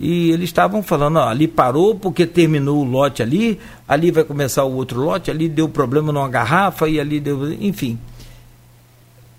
[0.00, 4.64] e eles estavam falando, ó, ali parou porque terminou o lote ali, ali vai começar
[4.64, 7.52] o outro lote, ali deu problema numa garrafa e ali deu.
[7.52, 7.98] Enfim.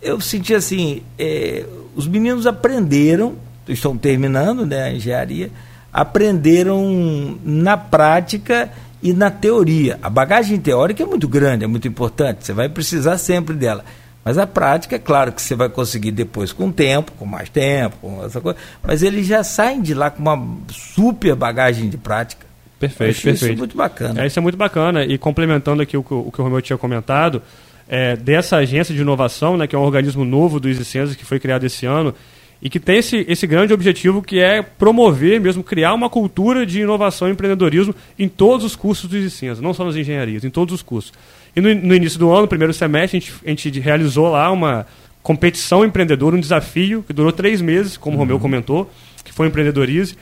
[0.01, 3.35] Eu senti assim, é, os meninos aprenderam,
[3.67, 5.49] estão terminando né, a engenharia,
[5.91, 8.69] aprenderam na prática
[9.01, 9.99] e na teoria.
[10.01, 13.83] A bagagem teórica é muito grande, é muito importante, você vai precisar sempre dela.
[14.23, 17.97] Mas a prática, é claro que você vai conseguir depois com tempo, com mais tempo,
[17.97, 22.45] com essa coisa, mas eles já saem de lá com uma super bagagem de prática.
[22.79, 23.35] Perfeito, perfeito.
[23.35, 24.23] Isso é muito bacana.
[24.23, 25.03] É, isso é muito bacana.
[25.05, 27.41] E complementando aqui o que o, que o Romeu tinha comentado,
[27.87, 31.39] é, dessa agência de inovação, né, que é um organismo novo do Isicenza, que foi
[31.39, 32.13] criado esse ano,
[32.61, 36.79] e que tem esse, esse grande objetivo que é promover, mesmo criar uma cultura de
[36.79, 40.73] inovação e empreendedorismo em todos os cursos do Isicenza, não só nas engenharias, em todos
[40.73, 41.11] os cursos.
[41.55, 44.85] E no, no início do ano, primeiro semestre, a gente, a gente realizou lá uma
[45.21, 48.21] competição empreendedora, um desafio que durou três meses, como uhum.
[48.21, 48.91] o Romeu comentou,
[49.23, 50.15] que foi Empreendedorize.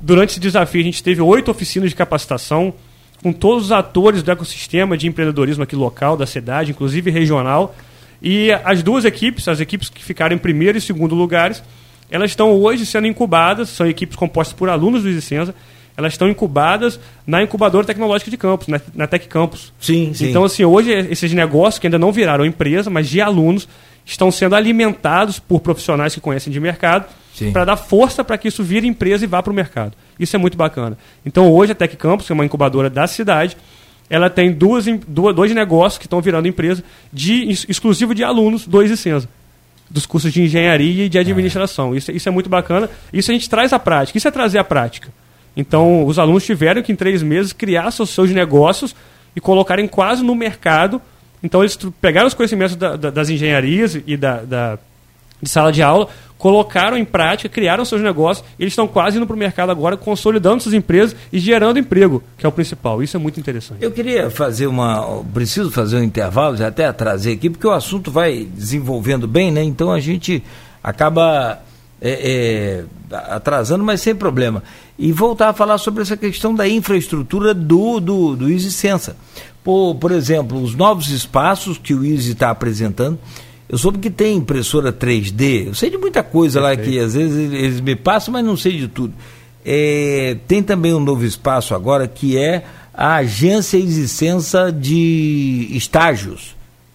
[0.00, 2.74] Durante esse desafio, a gente teve oito oficinas de capacitação
[3.22, 7.74] com todos os atores do ecossistema de empreendedorismo aqui local, da cidade, inclusive regional.
[8.20, 11.62] E as duas equipes, as equipes que ficaram em primeiro e segundo lugares,
[12.10, 15.54] elas estão hoje sendo incubadas, são equipes compostas por alunos do Licença,
[15.96, 19.72] elas estão incubadas na incubadora tecnológica de campus, na, na Tec Campus.
[19.78, 20.30] Sim, sim.
[20.30, 23.68] Então, assim, hoje esses negócios que ainda não viraram empresa, mas de alunos,
[24.04, 27.06] estão sendo alimentados por profissionais que conhecem de mercado
[27.52, 29.94] para dar força para que isso vire empresa e vá para o mercado.
[30.18, 30.96] Isso é muito bacana.
[31.24, 33.56] Então, hoje a Tec Campus, que é uma incubadora da cidade,
[34.10, 38.82] ela tem duas, duas, dois negócios que estão virando empresa de, exclusivo de alunos do
[38.82, 39.28] Existenza
[39.88, 41.94] dos cursos de engenharia e de administração.
[41.94, 42.88] Isso, isso é muito bacana.
[43.12, 44.16] Isso a gente traz à prática.
[44.16, 45.10] Isso é trazer à prática.
[45.56, 48.94] Então, os alunos tiveram que, em três meses, criar seus, seus negócios
[49.34, 51.00] e colocarem quase no mercado
[51.42, 54.78] Então eles pegaram os conhecimentos da, da, das engenharias e da, da,
[55.42, 59.26] de sala de aula, colocaram em prática, criaram seus negócios, e eles estão quase indo
[59.26, 63.02] para o mercado agora, consolidando suas empresas e gerando emprego, que é o principal.
[63.02, 63.82] Isso é muito interessante.
[63.82, 65.22] Eu queria fazer uma.
[65.34, 69.62] Preciso fazer um intervalo, já até trazer aqui, porque o assunto vai desenvolvendo bem, né?
[69.64, 70.42] Então a gente
[70.82, 71.60] acaba
[72.00, 74.62] é, é, atrasando, mas sem problema.
[74.98, 79.16] E voltar a falar sobre essa questão da infraestrutura do, do, do Easy Sensa.
[79.64, 83.18] Por, por exemplo, os novos espaços que o Easy está apresentando.
[83.68, 87.52] Eu soube que tem impressora 3D, eu sei de muita coisa lá que às vezes
[87.52, 89.14] eles me passam, mas não sei de tudo.
[89.64, 96.54] É, tem também um novo espaço agora que é a Agência Existência de Estágios.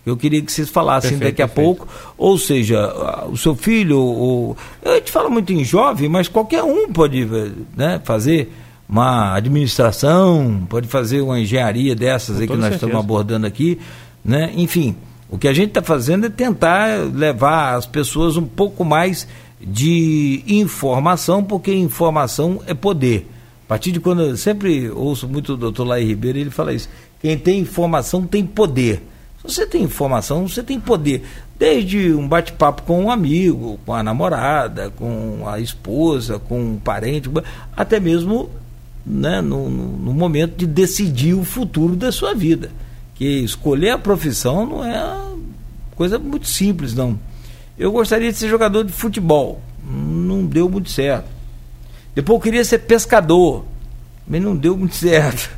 [0.10, 1.78] Eu queria que vocês falassem perfeito, daqui a perfeito.
[1.78, 2.14] pouco.
[2.18, 6.88] Ou seja, o seu filho, ou, a gente fala muito em jovem, mas qualquer um
[6.92, 7.28] pode
[7.76, 8.52] né, fazer
[8.88, 12.86] uma administração, pode fazer uma engenharia dessas aí que nós certeza.
[12.86, 13.78] estamos abordando aqui,
[14.24, 14.52] né?
[14.56, 14.96] Enfim,
[15.30, 19.28] o que a gente está fazendo é tentar levar as pessoas um pouco mais
[19.60, 23.30] de informação, porque informação é poder.
[23.66, 26.88] A partir de quando eu sempre ouço muito o doutor Lai Ribeiro, ele fala isso.
[27.22, 29.04] Quem tem informação tem poder.
[29.48, 31.24] Você tem informação, você tem poder.
[31.58, 37.30] Desde um bate-papo com um amigo, com a namorada, com a esposa, com um parente,
[37.76, 38.50] até mesmo
[39.06, 42.70] né, no, no, momento de decidir o futuro da sua vida.
[43.16, 45.18] Que escolher a profissão não é
[45.96, 47.18] coisa muito simples, não.
[47.78, 51.30] Eu gostaria de ser jogador de futebol, não deu muito certo.
[52.14, 53.64] Depois eu queria ser pescador,
[54.28, 55.57] mas não deu muito certo.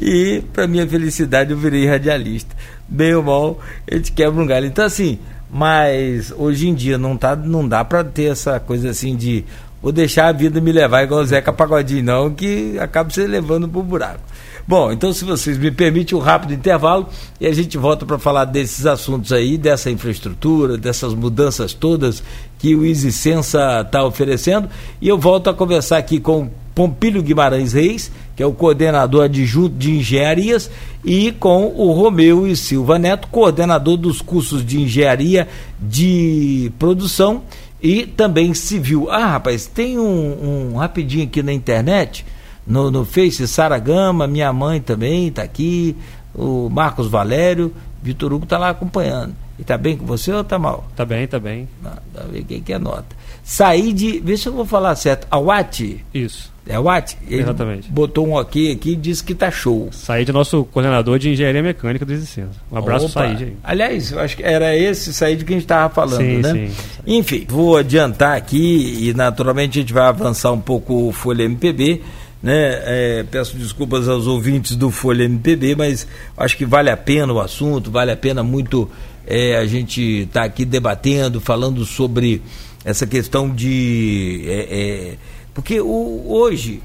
[0.00, 2.56] E, para minha felicidade, eu virei radialista.
[2.88, 3.60] Bem ou mal,
[3.90, 4.66] a gente quebra um galho.
[4.66, 5.18] Então, assim,
[5.50, 9.44] mas hoje em dia não, tá, não dá para ter essa coisa assim de
[9.82, 13.68] vou deixar a vida me levar igual o Zeca Pagodinho, não, que acaba se levando
[13.68, 14.20] pro buraco.
[14.68, 17.08] Bom, então se vocês me permitem um rápido intervalo
[17.40, 22.22] e a gente volta para falar desses assuntos aí, dessa infraestrutura, dessas mudanças todas
[22.58, 24.68] que o Easy Sensa está oferecendo.
[25.00, 29.76] E eu volto a conversar aqui com Pompílio Guimarães Reis, que é o coordenador adjunto
[29.76, 30.70] de engenharias,
[31.04, 35.46] e com o Romeu e Silva Neto, coordenador dos cursos de engenharia
[35.78, 37.42] de produção
[37.82, 39.10] e também civil.
[39.10, 42.24] Ah, rapaz, tem um, um rapidinho aqui na internet,
[42.66, 45.94] no, no Face, Sara Gama, minha mãe também está aqui,
[46.34, 49.34] o Marcos Valério, Vitor Hugo está lá acompanhando.
[49.58, 50.88] E tá bem com você ou tá mal?
[50.96, 51.68] Tá bem, tá bem.
[51.82, 53.14] Tá bem, quem que anota?
[53.50, 54.20] Saí de.
[54.20, 55.26] Vê se eu vou falar certo.
[55.28, 56.04] A Watt?
[56.14, 56.52] Isso.
[56.64, 57.18] É a Watt?
[57.28, 57.90] Exatamente.
[57.90, 59.88] Botou um ok aqui e disse que tá show.
[59.90, 62.62] Saí nosso coordenador de engenharia mecânica do Existência.
[62.70, 63.26] Um abraço Opa.
[63.26, 63.56] Said aí.
[63.64, 66.52] Aliás, eu acho que era esse Said que a gente estava falando, sim, né?
[66.52, 66.72] Sim.
[67.04, 72.02] Enfim, vou adiantar aqui e naturalmente a gente vai avançar um pouco o Folha MPB.
[72.40, 72.52] Né?
[72.54, 77.40] É, peço desculpas aos ouvintes do Folha MPB, mas acho que vale a pena o
[77.40, 78.88] assunto, vale a pena muito
[79.26, 82.40] é, a gente estar tá aqui debatendo, falando sobre
[82.84, 84.42] essa questão de.
[84.46, 85.16] É, é,
[85.54, 86.80] porque o, hoje,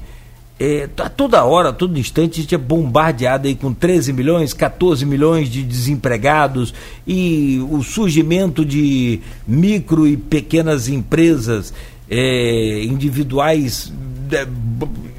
[0.58, 4.52] é, a toda hora, a todo instante, a gente é bombardeado aí com 13 milhões,
[4.52, 6.74] 14 milhões de desempregados
[7.06, 11.72] e o surgimento de micro e pequenas empresas
[12.10, 13.92] é, individuais
[14.32, 14.46] é,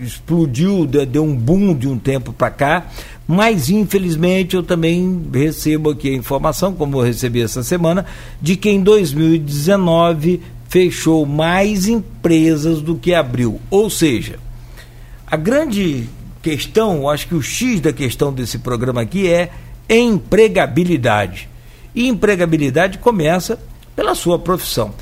[0.02, 2.88] explodiu, deu um boom de um tempo para cá.
[3.28, 8.06] Mas, infelizmente, eu também recebo aqui a informação, como eu recebi essa semana,
[8.42, 13.60] de que em 2019 fechou mais empresas do que abriu.
[13.70, 14.40] Ou seja,
[15.26, 16.10] a grande
[16.42, 19.50] questão, acho que o X da questão desse programa aqui é
[19.90, 21.50] empregabilidade.
[21.94, 23.60] E empregabilidade começa
[23.96, 24.94] pela sua profissão.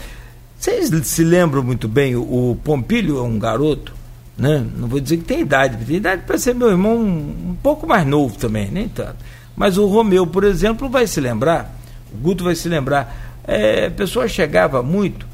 [0.58, 3.94] Vocês se lembram muito bem, o Pompílio é um garoto
[4.38, 4.66] né?
[4.76, 7.88] Não vou dizer que tem idade, tem idade para ser meu irmão um, um, pouco
[7.88, 9.18] mais novo também, nem tanto.
[9.56, 11.74] Mas o Romeu, por exemplo, vai se lembrar,
[12.14, 15.26] o Guto vai se lembrar, é, a pessoa chegava muito,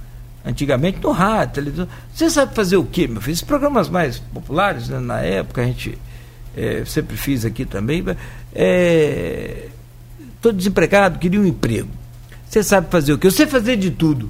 [0.46, 1.88] antigamente, no rádio, televisão.
[2.14, 3.34] Você sabe fazer o quê, meu filho?
[3.34, 5.00] Esses programas mais populares, né?
[5.00, 5.98] na época, a gente
[6.56, 8.00] é, sempre fiz aqui também.
[8.00, 8.16] Estou
[10.52, 11.90] é, desempregado, queria um emprego.
[12.48, 13.28] Você sabe fazer o quê?
[13.28, 14.30] Eu sei fazer de tudo.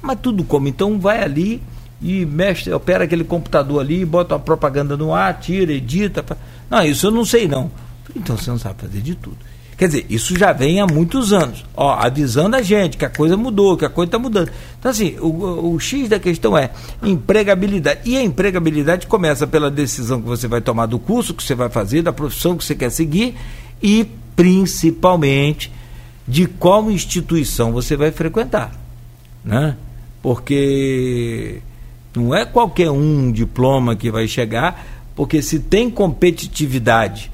[0.00, 0.66] Mas tudo como?
[0.66, 1.62] Então vai ali
[2.00, 6.24] e mexe, opera aquele computador ali, bota uma propaganda no ar, tira, edita.
[6.68, 7.70] Não, isso eu não sei não.
[8.16, 9.38] Então você não sabe fazer de tudo.
[9.76, 13.36] Quer dizer, isso já vem há muitos anos, ó, avisando a gente que a coisa
[13.36, 14.50] mudou, que a coisa está mudando.
[14.78, 16.70] Então, assim, o, o X da questão é
[17.02, 18.00] empregabilidade.
[18.04, 21.68] E a empregabilidade começa pela decisão que você vai tomar do curso que você vai
[21.68, 23.34] fazer, da profissão que você quer seguir
[23.82, 24.06] e,
[24.36, 25.72] principalmente,
[26.28, 28.72] de qual instituição você vai frequentar.
[29.44, 29.76] Né?
[30.22, 31.60] Porque
[32.14, 37.32] não é qualquer um diploma que vai chegar, porque se tem competitividade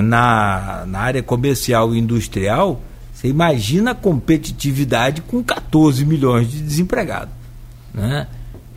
[0.00, 2.80] na, na área comercial e industrial,
[3.12, 7.34] você imagina a competitividade com 14 milhões de desempregados.
[7.92, 8.26] Né?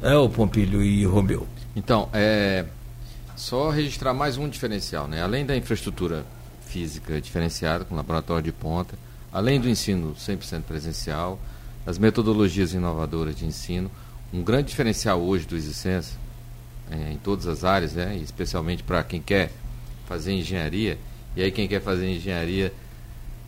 [0.01, 1.47] É o Pompilho e Romeu.
[1.75, 2.65] Então, é,
[3.36, 5.21] só registrar mais um diferencial, né?
[5.21, 6.25] Além da infraestrutura
[6.67, 8.95] física diferenciada, com laboratório de ponta,
[9.32, 11.39] além do ensino 100% presencial,
[11.86, 13.89] as metodologias inovadoras de ensino,
[14.34, 16.17] um grande diferencial hoje do Existência,
[16.91, 18.15] é, em todas as áreas, né?
[18.17, 19.51] especialmente para quem quer
[20.06, 20.98] fazer engenharia,
[21.36, 22.72] e aí quem quer fazer engenharia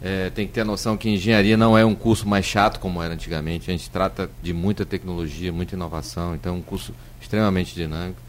[0.01, 3.01] é, tem que ter a noção que engenharia não é um curso mais chato como
[3.01, 3.69] era antigamente.
[3.69, 8.19] A gente trata de muita tecnologia, muita inovação, então é um curso extremamente dinâmico.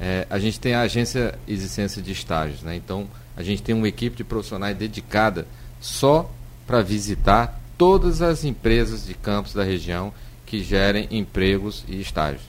[0.00, 2.76] É, a gente tem a agência existência de estágios, né?
[2.76, 5.46] então a gente tem uma equipe de profissionais dedicada
[5.80, 6.30] só
[6.66, 10.12] para visitar todas as empresas de campos da região
[10.46, 12.42] que gerem empregos e estágios.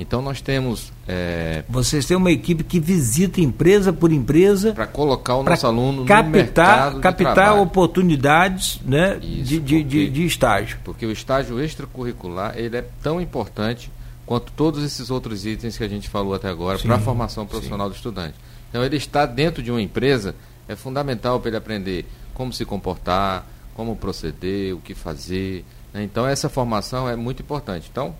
[0.00, 0.92] Então nós temos.
[1.06, 4.72] É, Vocês têm uma equipe que visita empresa por empresa.
[4.72, 10.10] Para colocar o nosso aluno captar, no mercado Captar oportunidades né, Isso, de, de, porque,
[10.10, 10.78] de estágio.
[10.82, 13.92] Porque o estágio extracurricular ele é tão importante
[14.24, 17.88] quanto todos esses outros itens que a gente falou até agora para a formação profissional
[17.88, 17.92] sim.
[17.92, 18.34] do estudante.
[18.70, 20.34] Então ele está dentro de uma empresa
[20.66, 25.64] é fundamental para ele aprender como se comportar, como proceder, o que fazer.
[25.92, 26.04] Né?
[26.04, 27.88] Então essa formação é muito importante.
[27.90, 28.14] Então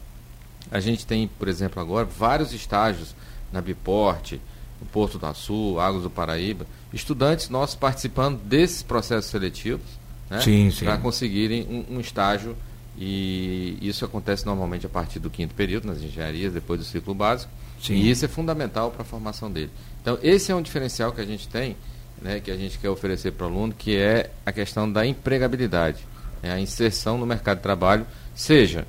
[0.70, 3.14] a gente tem, por exemplo, agora vários estágios
[3.52, 4.40] na Biporte,
[4.80, 9.86] no Porto do Sul, Águas do Paraíba, estudantes nossos participando desses processos seletivos
[10.30, 10.38] né,
[10.78, 12.56] para conseguirem um, um, estágio
[12.96, 17.50] e isso acontece normalmente a partir do quinto período nas engenharias, depois do ciclo básico.
[17.82, 17.94] Sim.
[17.94, 19.70] E isso é fundamental para a formação dele.
[20.00, 21.76] Então, esse é um diferencial que a gente tem,
[22.20, 26.06] né, que a gente quer oferecer para o aluno, que é a questão da empregabilidade,
[26.42, 28.86] é a inserção no mercado de trabalho, seja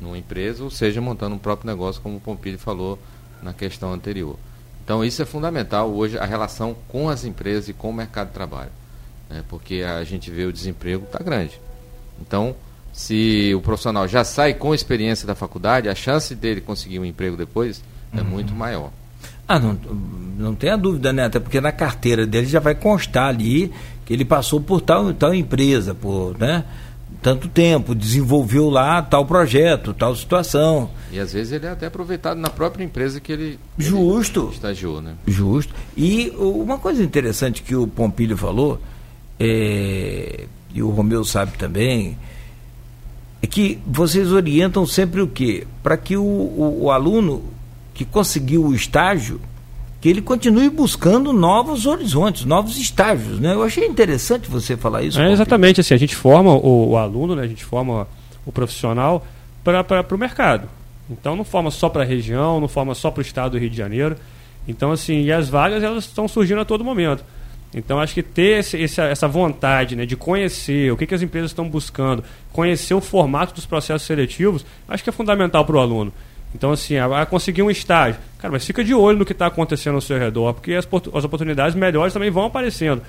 [0.00, 2.98] numa empresa, ou seja, montando um próprio negócio, como o Pompilho falou
[3.42, 4.36] na questão anterior.
[4.84, 8.34] Então, isso é fundamental hoje, a relação com as empresas e com o mercado de
[8.34, 8.70] trabalho,
[9.28, 9.44] né?
[9.48, 11.60] porque a gente vê o desemprego está grande.
[12.20, 12.54] Então,
[12.92, 17.36] se o profissional já sai com experiência da faculdade, a chance dele conseguir um emprego
[17.36, 17.82] depois
[18.12, 18.26] é uhum.
[18.26, 18.90] muito maior.
[19.46, 19.78] Ah, não,
[20.38, 21.24] não tenha dúvida, né?
[21.24, 23.72] Até porque na carteira dele já vai constar ali
[24.04, 26.64] que ele passou por tal, tal empresa, por, né?
[27.22, 30.90] Tanto tempo, desenvolveu lá tal projeto, tal situação.
[31.12, 34.44] E às vezes ele é até aproveitado na própria empresa que ele, Justo.
[34.44, 35.14] Ele estagiou, né?
[35.26, 35.74] Justo.
[35.96, 38.80] E uma coisa interessante que o Pompilho falou,
[39.38, 42.16] é, e o Romeu sabe também,
[43.42, 45.66] é que vocês orientam sempre o quê?
[45.82, 47.42] Para que o, o, o aluno
[47.92, 49.40] que conseguiu o estágio
[50.00, 53.52] que ele continue buscando novos horizontes, novos estágios, né?
[53.52, 55.20] Eu achei interessante você falar isso.
[55.20, 57.42] É exatamente assim, a gente forma o, o aluno, né?
[57.42, 58.08] a gente forma
[58.46, 59.26] o profissional
[59.62, 60.68] para o mercado.
[61.10, 63.68] Então não forma só para a região, não forma só para o estado do Rio
[63.68, 64.16] de Janeiro.
[64.66, 67.22] Então assim, e as vagas elas estão surgindo a todo momento.
[67.74, 71.22] Então acho que ter esse, esse, essa vontade né, de conhecer o que, que as
[71.22, 75.78] empresas estão buscando, conhecer o formato dos processos seletivos, acho que é fundamental para o
[75.78, 76.12] aluno.
[76.54, 78.20] Então, assim, a, a conseguir um estágio.
[78.38, 81.24] Cara, mas fica de olho no que está acontecendo ao seu redor, porque as, as
[81.24, 83.02] oportunidades melhores também vão aparecendo.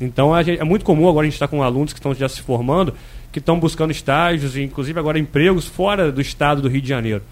[0.00, 2.28] Então, gente, é muito comum agora a gente estar tá com alunos que estão já
[2.28, 2.94] se formando,
[3.32, 7.22] que estão buscando estágios, e inclusive agora empregos fora do estado do Rio de Janeiro.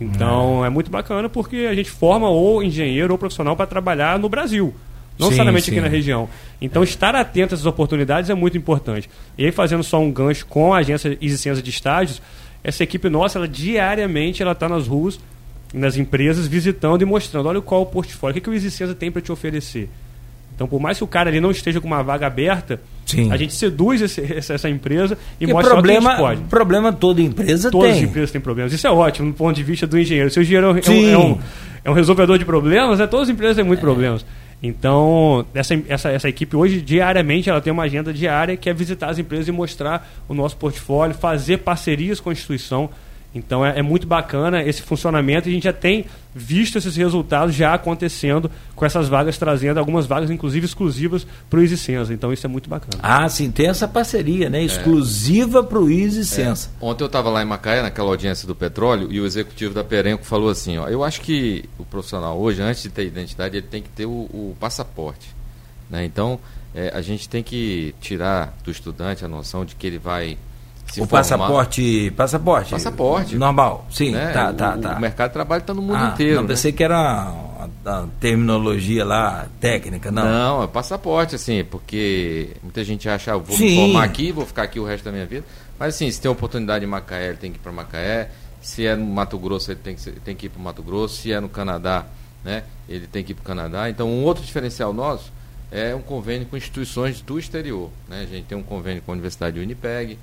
[0.00, 4.18] Então, é, é muito bacana porque a gente forma ou engenheiro ou profissional para trabalhar
[4.18, 4.74] no Brasil.
[5.18, 5.72] Não sim, necessariamente sim.
[5.72, 6.28] aqui na região.
[6.60, 9.10] Então, estar atento a essas oportunidades é muito importante.
[9.36, 12.22] E aí, fazendo só um gancho com a agência Existência de Estágios,
[12.62, 15.18] essa equipe nossa, ela diariamente ela está nas ruas,
[15.72, 19.10] nas empresas, visitando e mostrando, olha qual o portfólio, o que, que o Existência tem
[19.10, 19.88] para te oferecer.
[20.54, 23.32] Então, por mais que o cara ali não esteja com uma vaga aberta, Sim.
[23.32, 26.38] a gente seduz esse, essa, essa, empresa e Porque mostra problema, o que a gente
[26.38, 26.50] pode.
[26.50, 27.92] problema toda empresa Todas tem.
[27.92, 28.72] Todas as empresas têm problemas.
[28.74, 30.28] Isso é ótimo, do ponto de vista do engenheiro.
[30.28, 30.76] Se o engenheiro é um,
[31.12, 31.38] é um,
[31.82, 33.86] é um resolvedor de problemas, né, todas as empresas têm muitos é.
[33.86, 34.26] problemas.
[34.62, 39.08] Então, essa, essa, essa equipe hoje, diariamente, ela tem uma agenda diária que é visitar
[39.08, 42.90] as empresas e mostrar o nosso portfólio, fazer parcerias com a instituição.
[43.34, 47.54] Então é, é, muito bacana esse funcionamento e a gente já tem visto esses resultados
[47.54, 52.12] já acontecendo com essas vagas, trazendo algumas vagas, inclusive exclusivas para o Easy Sensa.
[52.12, 53.00] Então isso é muito bacana.
[53.02, 54.62] Ah, sim, tem essa parceria, né?
[54.62, 55.62] Exclusiva é.
[55.62, 56.70] para o Easy Sensa.
[56.80, 56.84] É.
[56.84, 60.24] Ontem eu estava lá em Macaé, naquela audiência do petróleo, e o executivo da Perenco
[60.24, 63.82] falou assim: ó, eu acho que o profissional hoje, antes de ter identidade, ele tem
[63.82, 65.34] que ter o, o passaporte.
[65.88, 66.04] Né?
[66.04, 66.40] Então
[66.74, 70.38] é, a gente tem que tirar do estudante a noção de que ele vai
[70.92, 71.08] o formar.
[71.08, 72.70] passaporte, passaporte.
[72.70, 73.36] Passaporte.
[73.36, 74.10] Normal, sim.
[74.10, 74.32] Né?
[74.32, 74.96] Tá, tá, o, tá.
[74.96, 76.36] O mercado de trabalho está no mundo ah, inteiro.
[76.36, 76.48] Não, né?
[76.48, 77.32] pensei que era
[77.84, 80.24] a, terminologia lá técnica, não.
[80.24, 83.64] Não, é passaporte, assim, porque muita gente acha, ah, vou sim.
[83.64, 85.44] me formar aqui, vou ficar aqui o resto da minha vida.
[85.78, 88.30] Mas assim, se tem oportunidade em Macaé, ele tem que ir para Macaé.
[88.60, 91.16] Se é no Mato Grosso, ele tem que, tem que ir para o Mato Grosso.
[91.22, 92.04] Se é no Canadá,
[92.44, 93.88] né, ele tem que ir para o Canadá.
[93.88, 95.32] Então, um outro diferencial nosso
[95.70, 97.90] é um convênio com instituições do exterior.
[98.08, 98.22] Né?
[98.22, 100.18] A gente tem um convênio com a Universidade de Winnipeg,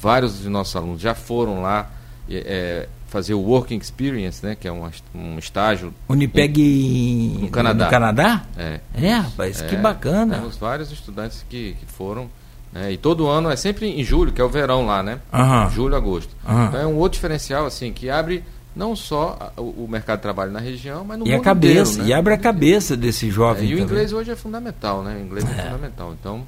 [0.00, 1.90] vários de nossos alunos já foram lá
[2.30, 4.54] é, fazer o Working Experience, né?
[4.58, 5.92] que é um, um estágio.
[6.08, 7.84] Unipeg em, no Canadá.
[7.86, 8.42] No Canadá?
[8.56, 8.80] É.
[8.94, 10.36] É, rapaz, É, que bacana.
[10.36, 12.28] Temos vários estudantes que, que foram.
[12.72, 12.92] né?
[12.92, 15.18] E todo ano é sempre em julho, que é o verão lá, né?
[15.32, 15.68] Aham.
[15.70, 16.34] Julho, agosto.
[16.48, 16.66] Aham.
[16.68, 18.44] Então é um outro diferencial, assim, que abre
[18.76, 21.90] não só o, o mercado de trabalho na região, mas no E mundo a cabeça,
[21.94, 22.08] inteiro, né?
[22.10, 23.64] e abre a cabeça desse É, jovem.
[23.64, 23.84] e o também.
[23.84, 25.16] inglês hoje é fundamental, né?
[25.16, 26.14] O inglês é, fundamental.
[26.18, 26.42] Então,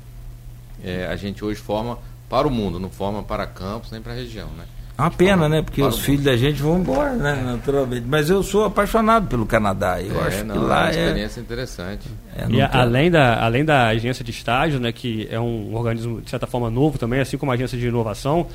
[0.84, 1.98] é, a gente hoje forma
[2.32, 4.64] para o mundo, não forma para campos nem para a região, né?
[4.96, 5.60] É uma pena, né?
[5.60, 7.42] Porque os filhos da gente vão embora, né?
[7.44, 8.06] Naturalmente.
[8.08, 10.00] Mas eu sou apaixonado pelo Canadá.
[10.00, 10.90] Eu é, acho não, que é lá uma é.
[10.90, 12.08] experiência interessante.
[12.34, 16.22] é, E a- além, da, além da agência de estágio, né, que é um organismo
[16.22, 18.46] de certa forma novo também, assim como a agência de inovação,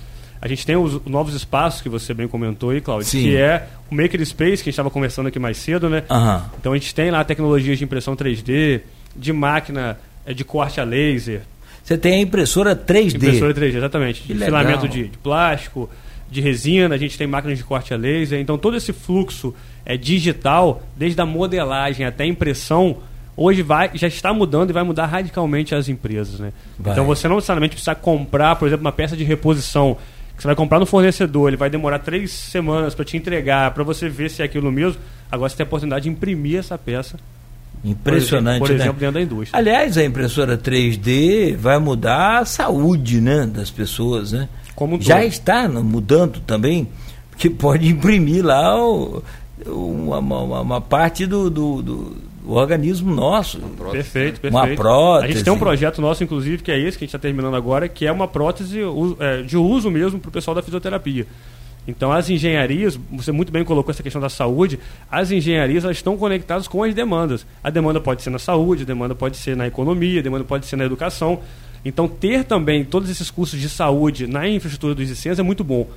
[0.41, 3.21] a gente tem os novos espaços que você bem comentou aí, Claudio, Sim.
[3.21, 6.03] que é o Maker Space, que a gente estava conversando aqui mais cedo, né?
[6.09, 6.49] Aham.
[6.59, 8.81] Então a gente tem lá tecnologias de impressão 3D,
[9.15, 11.41] de máquina eh, de corte a laser,
[11.87, 13.15] Você tem a impressora 3D.
[13.15, 14.59] impressora 3D, exatamente, Que de legal.
[14.59, 15.89] filamento de, de plástico,
[16.29, 18.41] de resina, a gente tem máquinas de corte a laser.
[18.41, 22.97] Então todo esse fluxo é digital, desde a modelagem até a impressão,
[23.37, 26.41] hoje vai, já está mudando e vai mudar radicalmente as empresas.
[26.41, 26.51] Né?
[26.77, 26.91] Vai.
[26.91, 29.97] Então você não necessariamente precisa comprar, por exemplo, uma peça de reposição
[30.35, 33.85] que você vai comprar no fornecedor, ele vai demorar três semanas para te entregar, para
[33.85, 35.01] você ver se é aquilo mesmo.
[35.31, 37.17] Agora você tem a oportunidade de imprimir essa peça,
[37.81, 38.75] por Impressionante, exemplo, por né?
[38.83, 39.59] exemplo dentro da indústria.
[39.59, 44.49] Aliás, a impressora 3D vai mudar a saúde né, das pessoas, né?
[44.75, 45.25] Como um Já todo.
[45.27, 46.87] está no- mudando também,
[47.31, 49.23] porque pode imprimir lá o-
[49.65, 53.59] uma, uma- uma parte do, do- do- do organismo nosso.
[53.91, 54.53] Perfeito, perfeito.
[54.53, 55.25] Uma prótese.
[55.25, 57.55] A gente tem um projeto nosso, inclusive, que é esse que a gente está terminando
[57.55, 58.79] agora, que é uma prótese
[59.19, 61.25] é, de uso mesmo para o pessoal da fisioterapia.
[61.87, 64.77] Então, as engenharias, você muito bem colocou essa questão da saúde,
[65.09, 67.45] as engenharias elas estão conectadas com as demandas.
[67.63, 70.65] A demanda pode ser na saúde, a demanda pode ser na economia, a demanda pode
[70.65, 71.39] ser na educação.
[71.85, 75.87] Então, ter também todos esses cursos de saúde na infraestrutura dos ICENS é muito bom.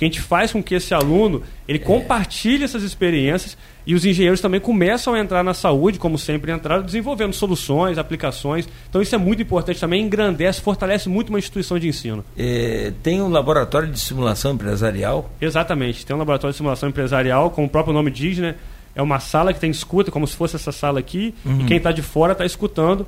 [0.00, 3.54] Porque a gente faz com que esse aluno ele compartilhe essas experiências
[3.86, 8.66] e os engenheiros também começam a entrar na saúde, como sempre entraram, desenvolvendo soluções, aplicações.
[8.88, 12.24] Então isso é muito importante também, engrandece, fortalece muito uma instituição de ensino.
[12.34, 15.30] É, tem um laboratório de simulação empresarial.
[15.38, 16.06] Exatamente.
[16.06, 18.54] Tem um laboratório de simulação empresarial, como o próprio nome diz, né?
[18.94, 21.60] É uma sala que tem escuta, como se fosse essa sala aqui, Uhum.
[21.60, 23.06] e quem está de fora está escutando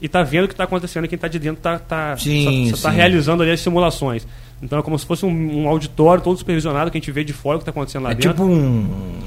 [0.00, 2.70] e está vendo o que está acontecendo, e quem está de dentro está tá, Sim,
[2.70, 2.96] só- só tá sim.
[2.96, 4.26] realizando ali as simulações.
[4.62, 7.32] Então é como se fosse um, um auditório todo supervisionado que a gente vê de
[7.32, 8.30] fora o que está acontecendo lá é dentro.
[8.32, 9.20] tipo um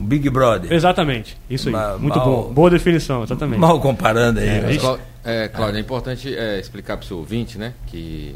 [0.00, 0.72] Big Brother.
[0.72, 1.72] Exatamente, isso aí.
[1.72, 2.52] Ma- Muito mal- bom.
[2.52, 3.60] Boa definição, exatamente.
[3.60, 4.48] Mal comparando aí.
[4.48, 7.74] É, mas- a gente- É, Cláudio, é importante é, explicar para o seu ouvinte, né,
[7.86, 8.34] que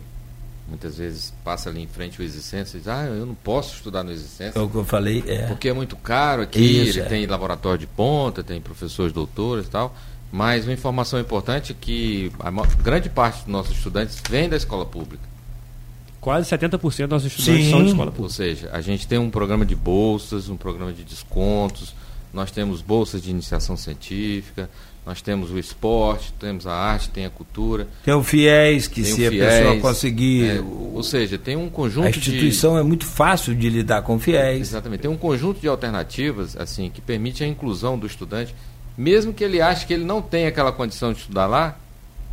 [0.69, 4.05] muitas vezes passa ali em frente o Existência e diz, ah, eu não posso estudar
[4.05, 5.25] no Existência, É o que eu falei.
[5.27, 5.47] É.
[5.49, 7.09] porque é muito caro aqui, Isso, ele é.
[7.09, 9.93] tem laboratório de ponta, tem professores doutores e tal,
[10.31, 14.87] mas uma informação importante é que a grande parte dos nossos estudantes vem da escola
[14.87, 15.23] pública.
[16.27, 17.71] Quase 70% dos nossos estudantes Sim.
[17.71, 18.35] são de escola Ou pública.
[18.35, 21.95] seja, a gente tem um programa de bolsas, um programa de descontos,
[22.35, 24.69] nós temos bolsas de iniciação científica,
[25.07, 27.87] nós temos o esporte, temos a arte, tem a cultura.
[28.05, 30.51] Tem o FIES, que se o a FIES, pessoa conseguir.
[30.51, 34.19] é, ou seja, tem um conjunto a instituição é muito fácil de lidar com o
[34.19, 34.25] de.
[34.25, 34.63] FIES.
[34.63, 38.53] Exatamente, tem um conjunto de alternativas assim que permite a inclusão do estudante,
[38.99, 41.79] mesmo que ele ache que ele não tem aquela condição de estudar lá,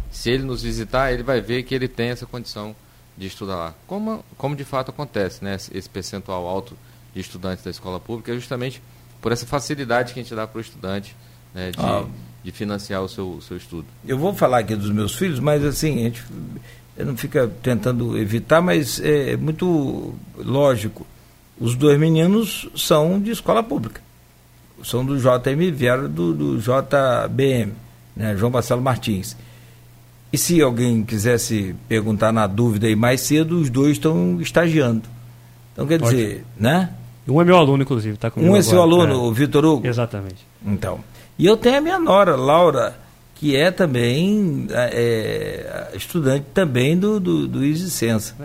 [0.10, 2.76] se ele nos visitar, ele vai ver que ele tem essa condição
[3.18, 3.74] de estudar lá.
[3.88, 5.56] Como, como de fato acontece, né?
[5.56, 6.78] Esse percentual alto
[7.14, 8.82] de estudantes da escola pública é justamente
[9.22, 11.16] por essa facilidade que a gente dá para o estudante
[11.54, 12.06] né, de, Ah.
[12.44, 13.86] de financiar o seu, o seu estudo.
[14.06, 16.24] Eu vou falar aqui dos meus filhos, mas assim, a gente
[16.96, 21.06] eu não fica tentando evitar, mas é muito lógico.
[21.60, 24.02] Os dois meninos são de escola pública.
[24.84, 27.74] São do JM, vieram do, do JBM,
[28.16, 29.36] né, João Marcelo Martins.
[30.34, 35.04] E se alguém quisesse perguntar na dúvida aí mais cedo, os dois estão estagiando.
[35.72, 36.90] Então, quer dizer, né?
[37.28, 39.12] Um é meu aluno, inclusive, tá comigo Um é seu agora.
[39.12, 39.86] aluno, o Vitor Hugo?
[39.86, 40.46] É, exatamente.
[40.66, 41.00] Então.
[41.38, 42.98] E eu tenho a minha nora, Laura,
[43.36, 48.36] que é também é, estudante também do, do, do Sensa.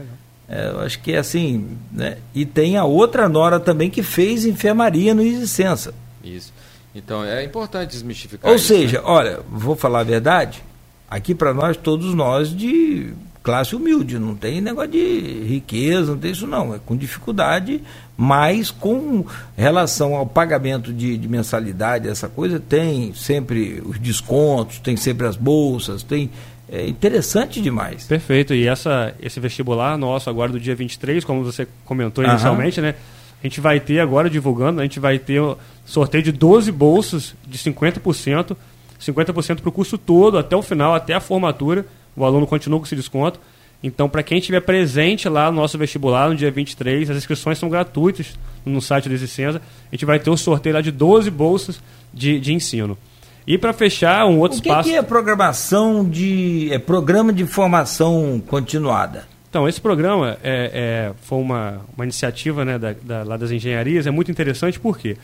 [0.47, 2.19] É, eu acho que é assim, né?
[2.35, 5.95] E tem a outra nora também que fez enfermaria no Sensa.
[6.23, 6.53] Isso.
[6.95, 9.05] Então é importante desmistificar Ou isso, seja, né?
[9.07, 10.63] olha, vou falar a verdade,
[11.11, 16.33] aqui para nós, todos nós de classe humilde, não tem negócio de riqueza, não tem
[16.33, 17.81] isso não, é com dificuldade,
[18.15, 19.25] mas com
[19.57, 25.37] relação ao pagamento de, de mensalidade, essa coisa, tem sempre os descontos, tem sempre as
[25.37, 26.31] bolsas, tem.
[26.71, 28.05] É interessante demais.
[28.05, 28.53] Perfeito.
[28.53, 32.35] E essa, esse vestibular nosso agora do dia 23, como você comentou Aham.
[32.35, 32.95] inicialmente, né?
[33.43, 35.41] A gente vai ter agora divulgando, a gente vai ter
[35.87, 38.55] sorteio de 12 bolsas de 50%.
[39.01, 41.87] 50% para o curso todo, até o final, até a formatura.
[42.17, 43.41] O aluno continua com esse desconto.
[43.83, 47.69] Então, para quem estiver presente lá no nosso vestibular no dia 23, as inscrições são
[47.69, 48.35] gratuitas
[48.67, 49.63] no site do Existenza.
[49.91, 51.81] A gente vai ter um sorteio lá de 12 bolsas
[52.13, 52.99] de, de ensino.
[53.47, 54.89] E para fechar, um outro o que espaço.
[54.89, 56.69] O que é programação de.
[56.73, 59.27] é programa de formação continuada?
[59.49, 64.07] Então, esse programa é, é, foi uma, uma iniciativa né, da, da, lá das engenharias,
[64.07, 65.17] é muito interessante porque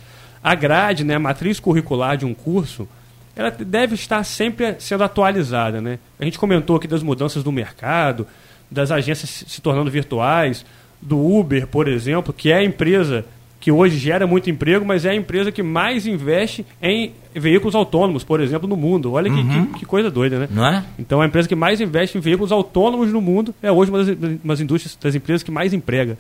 [0.43, 2.89] a grade, né, a matriz curricular de um curso,
[3.37, 5.81] ela deve estar sempre sendo atualizada.
[5.81, 5.99] Né?
[6.19, 8.27] A gente comentou aqui das mudanças do mercado,
[8.71, 10.65] das agências se tornando virtuais,
[11.01, 13.25] do Uber, por exemplo, que é a empresa
[13.61, 18.23] que hoje gera muito emprego, mas é a empresa que mais investe em veículos autônomos,
[18.23, 19.13] por exemplo, no mundo.
[19.13, 19.67] Olha que, Uhum.
[19.67, 20.49] que, que coisa doida, né?
[20.51, 20.85] Não é?
[20.99, 24.17] Então, a empresa que mais investe em veículos autônomos no mundo é hoje uma das,
[24.45, 26.19] das indústrias, das empresas que mais emprega.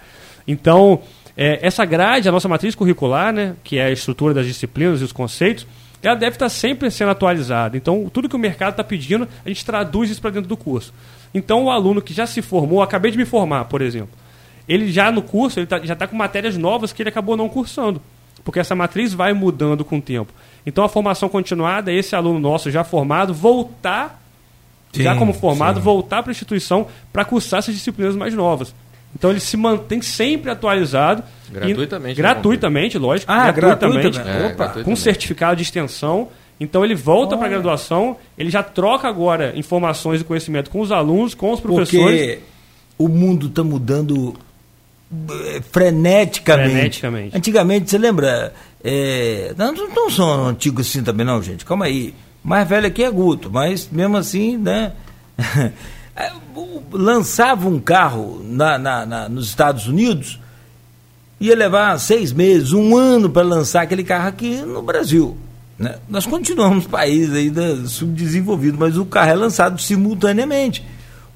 [0.48, 1.02] Então,
[1.36, 5.04] é, essa grade, a nossa matriz curricular, né, que é a estrutura das disciplinas e
[5.04, 5.66] os conceitos,
[6.08, 7.76] ela deve estar sempre sendo atualizada.
[7.76, 10.92] Então, tudo que o mercado está pedindo, a gente traduz isso para dentro do curso.
[11.32, 14.10] Então, o aluno que já se formou, acabei de me formar, por exemplo,
[14.68, 17.48] ele já no curso, ele tá, já está com matérias novas que ele acabou não
[17.48, 18.00] cursando.
[18.44, 20.32] Porque essa matriz vai mudando com o tempo.
[20.66, 24.22] Então, a formação continuada é esse aluno nosso já formado voltar,
[24.92, 25.82] já Sim, como formado, sim.
[25.82, 28.74] voltar para a instituição para cursar essas disciplinas mais novas.
[29.14, 31.22] Então, ele se mantém sempre atualizado.
[31.48, 33.30] e- Gratuitamente, né, gratuitamente, lógico.
[33.30, 34.10] Ah, gratuitamente.
[34.10, 34.84] gratuito, É, Opa, gratuitamente.
[34.84, 36.28] com certificado de extensão.
[36.58, 40.90] Então, ele volta para a graduação, ele já troca agora informações e conhecimento com os
[40.92, 42.20] alunos, com os professores.
[42.20, 42.38] Porque
[42.98, 44.34] o mundo está mudando
[45.30, 46.70] eh, freneticamente.
[46.72, 47.36] Freneticamente.
[47.36, 48.52] Antigamente, você lembra?
[48.82, 51.64] é, não, não, não são antigos assim também, não, gente.
[51.64, 52.14] Calma aí.
[52.42, 54.92] Mais velho aqui é Guto, mas mesmo assim, né?
[56.16, 56.30] É,
[56.92, 60.38] Lançava um carro na, na- na- nos Estados Unidos,
[61.40, 65.36] ia levar seis meses, um ano para lançar aquele carro aqui no Brasil.
[65.78, 65.96] né?
[66.08, 70.84] Nós continuamos país ainda subdesenvolvido, mas o carro é lançado simultaneamente.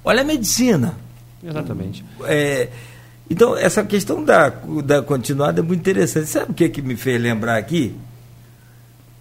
[0.05, 0.95] Olha a medicina.
[1.43, 2.05] Exatamente.
[2.25, 2.69] É,
[3.29, 4.49] então, essa questão da,
[4.85, 6.29] da continuada é muito interessante.
[6.29, 7.95] Sabe o que, que me fez lembrar aqui?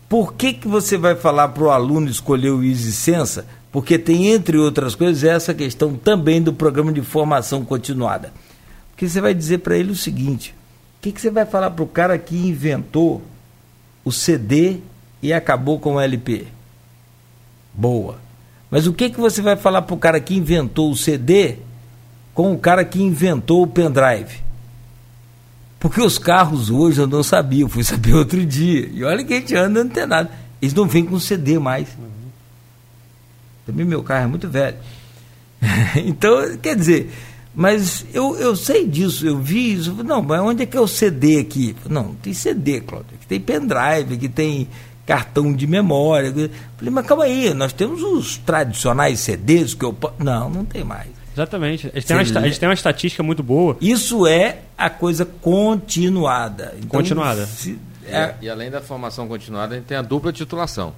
[0.07, 3.45] Por que, que você vai falar para o aluno escolher o Easy Sensa?
[3.77, 8.33] Porque tem, entre outras coisas, essa questão também do programa de formação continuada.
[8.89, 10.55] Porque você vai dizer para ele o seguinte:
[10.97, 13.21] o que, que você vai falar para o cara que inventou
[14.03, 14.77] o CD
[15.21, 16.47] e acabou com o LP?
[17.71, 18.17] Boa.
[18.71, 21.57] Mas o que, que você vai falar para o cara que inventou o CD
[22.33, 24.39] com o cara que inventou o pendrive?
[25.79, 28.89] Porque os carros hoje eu não sabia, eu fui saber outro dia.
[28.91, 30.29] E olha que a gente anda antenado.
[30.59, 31.87] Eles não vêm com CD mais.
[33.67, 34.77] Também meu carro é muito velho.
[36.05, 37.11] então, quer dizer,
[37.53, 39.93] mas eu, eu sei disso, eu vi isso.
[40.03, 41.75] Não, mas onde é que é o CD aqui?
[41.89, 43.09] Não, não tem CD, Cláudio.
[43.15, 44.67] Aqui tem pendrive, aqui tem
[45.05, 46.31] cartão de memória.
[46.77, 49.95] Falei, mas calma aí, nós temos os tradicionais CDs que eu.
[50.19, 51.07] Não, não tem mais.
[51.35, 51.87] Exatamente.
[51.93, 53.77] A gente, tem uma, gente tem uma estatística muito boa.
[53.79, 56.73] Isso é a coisa continuada.
[56.77, 57.45] Então, Continuada.
[57.45, 60.93] se- E, é- e além da formação continuada, a gente tem a dupla titulação.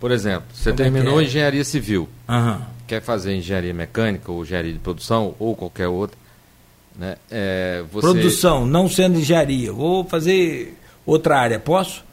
[0.00, 1.24] Por exemplo, você Como é terminou é?
[1.24, 2.62] engenharia civil, Aham.
[2.86, 6.16] quer fazer engenharia mecânica ou engenharia de produção ou qualquer outra,
[6.96, 7.16] né?
[7.30, 9.72] É, você Produção, não sendo engenharia.
[9.72, 12.04] Vou fazer outra área, posso?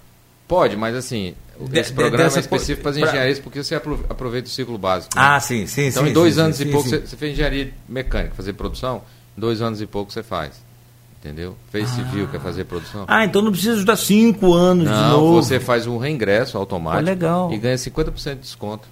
[0.47, 1.33] pode, mas assim,
[1.73, 4.51] esse de- programa dessa é específico para as pra- engenharias porque você apro- aproveita o
[4.51, 5.15] ciclo básico.
[5.15, 5.21] né?
[5.23, 6.09] Ah, sim, sim, Então, sim.
[6.09, 6.97] em dois sim, anos sim, e pouco, sim.
[6.99, 9.01] Você, você fez engenharia mecânica, fazer produção,
[9.37, 10.63] em dois anos e pouco você faz.
[11.25, 11.55] Entendeu?
[11.71, 13.03] Fez civil, quer fazer produção.
[13.07, 15.41] Ah, então não precisa estudar cinco anos de Não, novo.
[15.41, 17.51] você faz um reingresso automático Pô, legal.
[17.51, 18.87] e ganha 50% de desconto.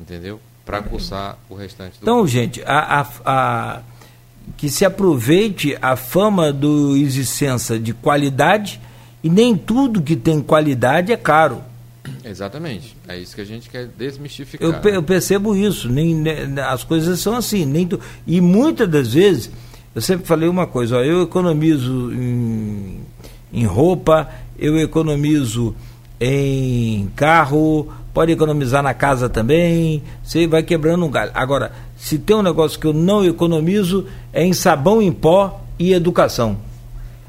[0.00, 0.40] Entendeu?
[0.64, 3.80] Para cursar o restante do Então, gente, a, a- a-
[4.56, 8.80] que se aproveite a fama do Existência de qualidade
[9.22, 11.60] e nem tudo que tem qualidade é caro.
[12.24, 12.96] Exatamente.
[13.06, 14.66] É isso que a gente quer desmistificar.
[14.66, 15.90] Eu, pe- eu percebo isso.
[15.90, 17.66] Nem, ne- as coisas são assim.
[17.66, 19.50] Nem tu- e muitas das vezes,
[19.94, 23.00] eu sempre falei uma coisa: ó, eu economizo em,
[23.52, 24.28] em roupa,
[24.58, 25.74] eu economizo
[26.20, 30.02] em carro, pode economizar na casa também.
[30.22, 31.30] Você vai quebrando um galho.
[31.34, 35.92] Agora, se tem um negócio que eu não economizo, é em sabão em pó e
[35.92, 36.56] educação.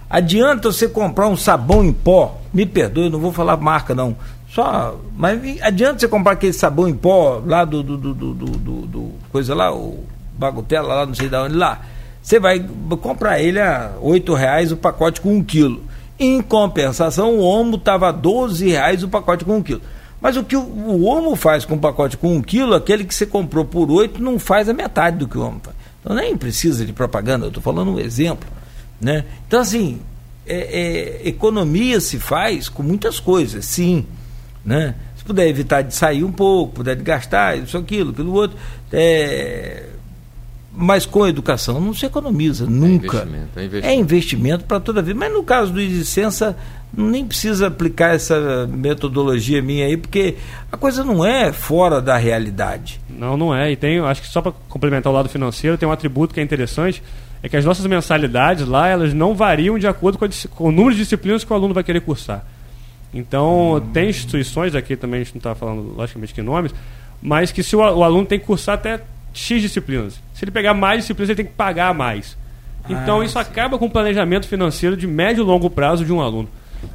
[0.10, 4.16] Adianta você comprar um sabão em pó, me perdoe, não vou falar marca não.
[4.52, 8.88] Só, mas adianta você comprar aquele sabão em pó lá do, do, do, do, do-
[8.88, 10.04] do- coisa lá, o
[10.36, 11.80] Bagotela lá, não sei de onde lá.
[12.22, 12.66] Você vai
[13.02, 15.84] comprar ele a oito reais o pacote com um quilo.
[16.20, 19.82] Em compensação, o Omo estava 12 reais o pacote com um quilo.
[20.22, 23.16] Mas o que o, o Omo faz com o pacote com um quilo, aquele que
[23.16, 25.76] você comprou por oito não faz a metade do que o Omo faz.
[26.02, 28.48] Então nem precisa de propaganda, eu estou falando um exemplo.
[29.00, 29.24] Né?
[29.48, 30.02] Então, assim,
[30.46, 34.06] é- é, economia se faz com muitas coisas, sim.
[34.66, 34.94] Né?
[35.30, 38.58] puder evitar de sair um pouco, puder de gastar, isso, aquilo, aquilo outro.
[38.92, 39.84] É,
[40.82, 43.18] mas com a educação não se economiza nunca.
[43.18, 43.88] É investimento, é investimento.
[43.88, 45.20] É investimento para toda a vida.
[45.20, 46.56] Mas no caso do licença,
[46.96, 50.36] nem precisa aplicar essa metodologia minha aí, porque
[50.72, 53.02] a coisa não é fora da realidade.
[53.10, 53.70] Não, não é.
[53.74, 56.44] E tem, acho que só para complementar o lado financeiro, tem um atributo que é
[56.44, 57.04] interessante,
[57.44, 60.72] é que as nossas mensalidades lá, elas não variam de acordo com, a, com o
[60.72, 62.46] número de disciplinas que o aluno vai querer cursar.
[63.14, 63.82] Então, hum.
[63.92, 66.74] tem instituições aqui também, a gente não está falando, logicamente, que nomes,
[67.22, 69.02] mas que se o, o, aluno tem que cursar até
[69.34, 70.20] X disciplinas.
[70.34, 72.38] Se ele pegar mais disciplinas, ele tem que pagar mais.
[72.90, 73.40] Então, ah, isso sim.
[73.40, 76.50] acaba com o planejamento financeiro de médio e longo prazo de um aluno.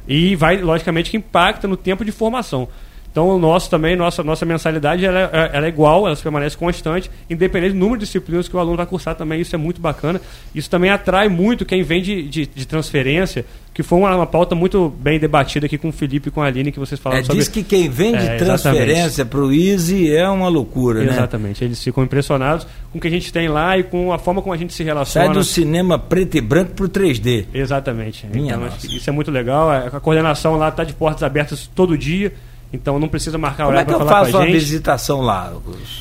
[0.07, 2.67] E vai, logicamente, que impacta no tempo de formação.
[3.15, 7.09] Então, o nosso também, nossa, nossa mensalidade ela é, ela é igual, ela permanece constante,
[7.29, 9.39] independente do número de disciplinas que o aluno vai cursar também.
[9.39, 10.19] Isso é muito bacana.
[10.53, 14.53] Isso também atrai muito quem vem de, de, de transferência, que foi uma, uma, pauta
[14.53, 17.23] muito bem debatida aqui com o Felipe e com a Aline, que vocês falaram é,
[17.23, 17.39] sobre.
[17.39, 21.15] Diz que quem vem de é, transferência para o Easy é uma loucura, exatamente.
[21.15, 21.17] né?
[21.17, 21.63] Exatamente.
[21.63, 24.53] Eles ficam impressionados com o que a gente tem lá e com a forma como
[24.53, 25.27] a gente se relaciona.
[25.27, 27.45] Sai do cinema preto e branco para o 3D.
[27.53, 28.27] Exatamente.
[28.27, 29.71] Minha então, isso é muito legal.
[29.71, 32.33] A coordenação lá está de portas abertas todo dia.
[32.75, 34.31] Então não precisa marcar hora para falar com a gente.
[34.31, 35.53] Como é que eu faço a visitação lá?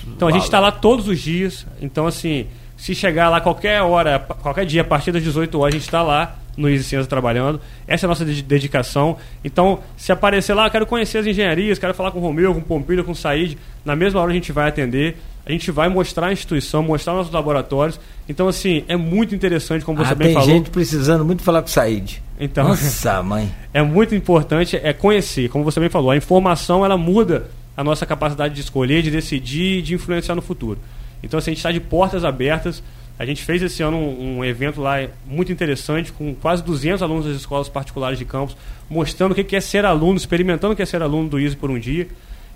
[0.08, 1.66] Então a gente está lá todos os dias.
[1.80, 2.46] Então assim,
[2.76, 6.02] se chegar lá qualquer hora, qualquer dia, a partir das 18 horas, a gente está
[6.02, 7.60] lá no Ciência trabalhando.
[7.86, 9.16] Essa é a nossa dedicação.
[9.44, 12.62] Então, se aparecer lá, quero conhecer as engenharias, quero falar com o Romeu, com o
[12.62, 15.16] Pompilho, com o Said, na mesma hora a gente vai atender.
[15.46, 18.00] A gente vai mostrar a instituição, mostrar nossos laboratórios.
[18.28, 20.48] Então, assim, é muito interessante, como você ah, bem tem falou.
[20.48, 22.22] Tem gente precisando muito falar com o Said.
[22.40, 23.52] Então, Nossa, mãe.
[23.72, 26.10] É muito importante é conhecer, como você bem falou.
[26.10, 30.78] A informação, ela muda a nossa capacidade de escolher, de decidir, de influenciar no futuro.
[31.22, 32.82] Então, assim, a gente está de portas abertas.
[33.18, 37.26] A gente fez esse ano um, um, evento lá muito interessante, com quase 200 alunos
[37.26, 38.56] das escolas particulares de campus,
[38.88, 41.70] mostrando o que é ser aluno, experimentando o que é ser aluno do ISO por
[41.70, 42.08] um dia.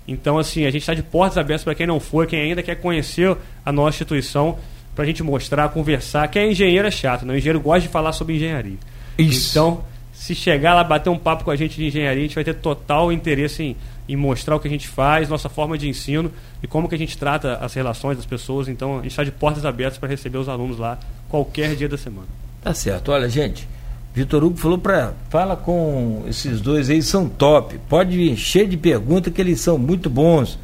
[0.07, 2.75] Então, assim, a gente está de portas abertas para quem não for, quem ainda quer
[2.75, 3.35] conhecer
[3.65, 4.57] a nossa instituição,
[4.95, 6.27] para a gente mostrar, conversar.
[6.27, 7.33] Quem é engenheiro é chato, né?
[7.33, 8.77] O engenheiro gosta de falar sobre engenharia.
[9.17, 9.51] Isso.
[9.51, 12.43] Então, se chegar lá, bater um papo com a gente de engenharia, a gente vai
[12.43, 13.77] ter total interesse em,
[14.09, 16.31] em mostrar o que a gente faz, nossa forma de ensino
[16.61, 18.67] e como que a gente trata as relações das pessoas.
[18.67, 21.97] Então, a gente está de portas abertas para receber os alunos lá qualquer dia da
[21.97, 22.27] semana.
[22.61, 23.11] Tá certo.
[23.11, 23.65] Olha, gente,
[24.13, 27.79] Vitor Hugo falou para fala com esses dois aí, são top.
[27.87, 30.57] Pode encher de perguntas que eles são muito bons.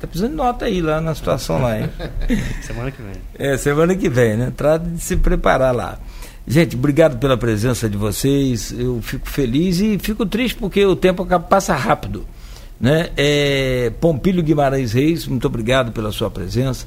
[0.00, 1.88] Tá precisando de nota aí lá na situação lá, hein?
[2.62, 3.12] semana que vem.
[3.38, 4.52] É, semana que vem, né?
[4.56, 5.98] Trata de se preparar lá.
[6.46, 8.72] Gente, obrigado pela presença de vocês.
[8.72, 12.24] Eu fico feliz e fico triste porque o tempo passa rápido.
[12.80, 13.10] Né?
[13.16, 16.86] É, Pompílio Guimarães Reis, muito obrigado pela sua presença.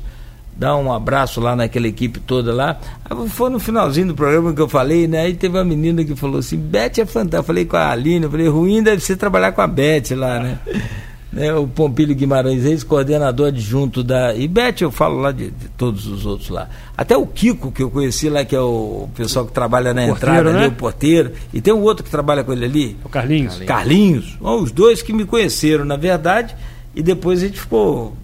[0.55, 2.79] Dá um abraço lá naquela equipe toda lá.
[3.03, 5.21] Ah, foi no finalzinho do programa que eu falei, né?
[5.21, 7.37] Aí teve uma menina que falou assim: Beth é fantástica.
[7.37, 10.39] Eu falei com a Aline, eu falei: ruim deve ser trabalhar com a Beth lá,
[10.39, 10.59] né?
[11.31, 16.25] né, o Pompílio Guimarães ex-coordenador adjunto da IBET, eu falo lá de, de, todos os
[16.25, 16.67] outros lá.
[16.97, 20.51] Até o Kiko, que eu conheci lá, que é o pessoal que trabalha na entrada,
[20.51, 20.59] né?
[20.59, 21.31] ali, o porteiro.
[21.53, 22.97] E tem um outro que trabalha com ele ali.
[23.03, 23.59] O Carlinhos.
[23.65, 24.35] Carlinhos.
[24.39, 24.61] Carlinhos.
[24.61, 26.55] Os dois que me conheceram, na verdade,
[26.93, 28.15] e depois a gente ficou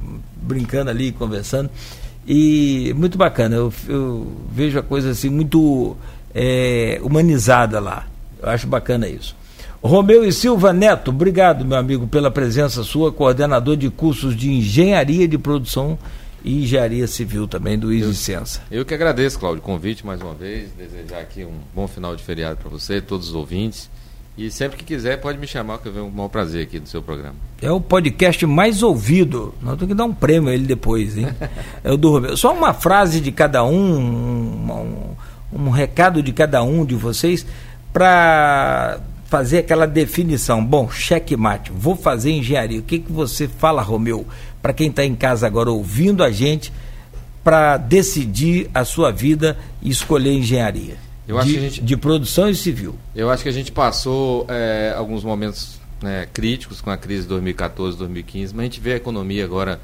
[0.42, 1.70] brincando ali, conversando.
[2.28, 5.96] E muito bacana, eu, eu vejo a coisa assim muito
[6.36, 8.06] é, humanizada lá.
[8.42, 9.36] Eu acho bacana isso.
[9.82, 15.28] Romeu e Silva Neto, obrigado, meu amigo, pela presença sua, coordenador de cursos de engenharia
[15.28, 15.98] de produção
[16.44, 18.62] e engenharia civil também do Licença.
[18.70, 22.16] Eu, eu que agradeço, Cláudio, o convite mais uma vez, desejar aqui um bom final
[22.16, 23.90] de feriado para você, todos os ouvintes.
[24.38, 26.80] E sempre que quiser, pode me chamar, que eu venho com o maior prazer aqui
[26.80, 27.34] do seu programa.
[27.60, 29.56] É o podcast mais ouvido.
[29.60, 31.28] Nós temos que dar um prêmio a ele depois, hein?
[31.84, 32.38] é o do Romeu.
[32.38, 35.16] Só uma frase de cada um, um,
[35.52, 37.48] um, um recado de cada um de vocês,
[37.92, 40.64] para fazer aquela definição.
[40.64, 42.80] Bom, checkmate, vou fazer engenharia.
[42.80, 44.28] O que, que você fala, Romeu,
[44.62, 46.72] para quem está em casa agora ouvindo a gente,
[47.44, 51.07] para decidir a sua vida e escolher engenharia?
[51.28, 52.96] Eu de, gente, de produção e civil.
[53.14, 57.30] Eu acho que a gente passou é, alguns momentos né, críticos com a crise de
[57.30, 59.82] 2014, 2015, mas a gente vê a economia agora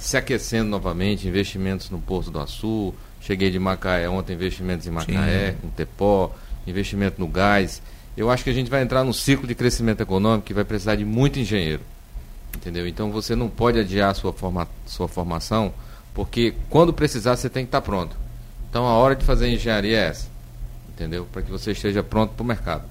[0.00, 5.52] se aquecendo novamente, investimentos no Porto do Açu, cheguei de Macaé ontem, investimentos em Macaé,
[5.52, 5.56] Sim.
[5.62, 6.34] com Tepó,
[6.66, 7.80] investimento no gás
[8.16, 10.96] eu acho que a gente vai entrar num ciclo de crescimento econômico que vai precisar
[10.96, 11.82] de muito engenheiro.
[12.54, 12.86] Entendeu?
[12.86, 15.72] Então você não pode adiar a sua, forma, sua formação,
[16.12, 18.16] porque quando precisar você tem que estar pronto.
[18.68, 20.28] Então a hora de fazer engenharia é essa.
[21.00, 21.26] Entendeu?
[21.32, 22.84] Para que você esteja pronto para o mercado.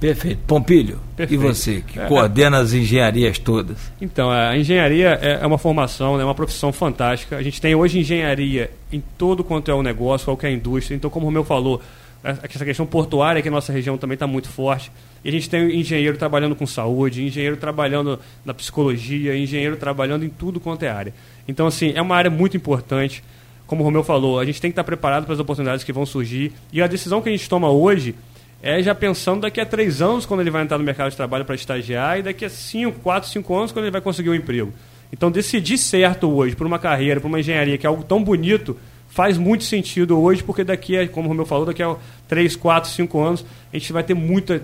[0.00, 0.40] Perfeito.
[0.46, 1.44] Pompilho, Perfeito.
[1.44, 3.76] e você, que é, coordena as engenharias todas?
[4.00, 7.36] Então, a engenharia é, é uma formação, é uma profissão fantástica.
[7.36, 10.96] A gente tem hoje engenharia em todo quanto é o negócio, qualquer indústria.
[10.96, 11.82] Então, como o Romeu falou,
[12.22, 14.90] essa questão portuária que a nossa região também está muito forte.
[15.22, 20.30] E a gente tem engenheiro trabalhando com saúde, engenheiro trabalhando na psicologia, engenheiro trabalhando em
[20.30, 21.12] tudo quanto é área.
[21.46, 23.22] Então, assim, é uma área muito importante.
[23.70, 26.04] Como o Romeu falou, a gente tem que estar preparado para as oportunidades que vão
[26.04, 26.50] surgir.
[26.72, 28.16] E a decisão que a gente toma hoje
[28.60, 31.44] é já pensando daqui a três anos, quando ele vai entrar no mercado de trabalho
[31.44, 34.72] para estagiar, e daqui a cinco, quatro, cinco anos, quando ele vai conseguir um emprego.
[35.12, 38.76] Então, decidir certo hoje por uma carreira, por uma engenharia, que é algo tão bonito,
[39.08, 41.94] faz muito sentido hoje, porque daqui a, como o Romeu falou, daqui a
[42.26, 44.60] 3, 4, 5 anos, a gente vai ter muita,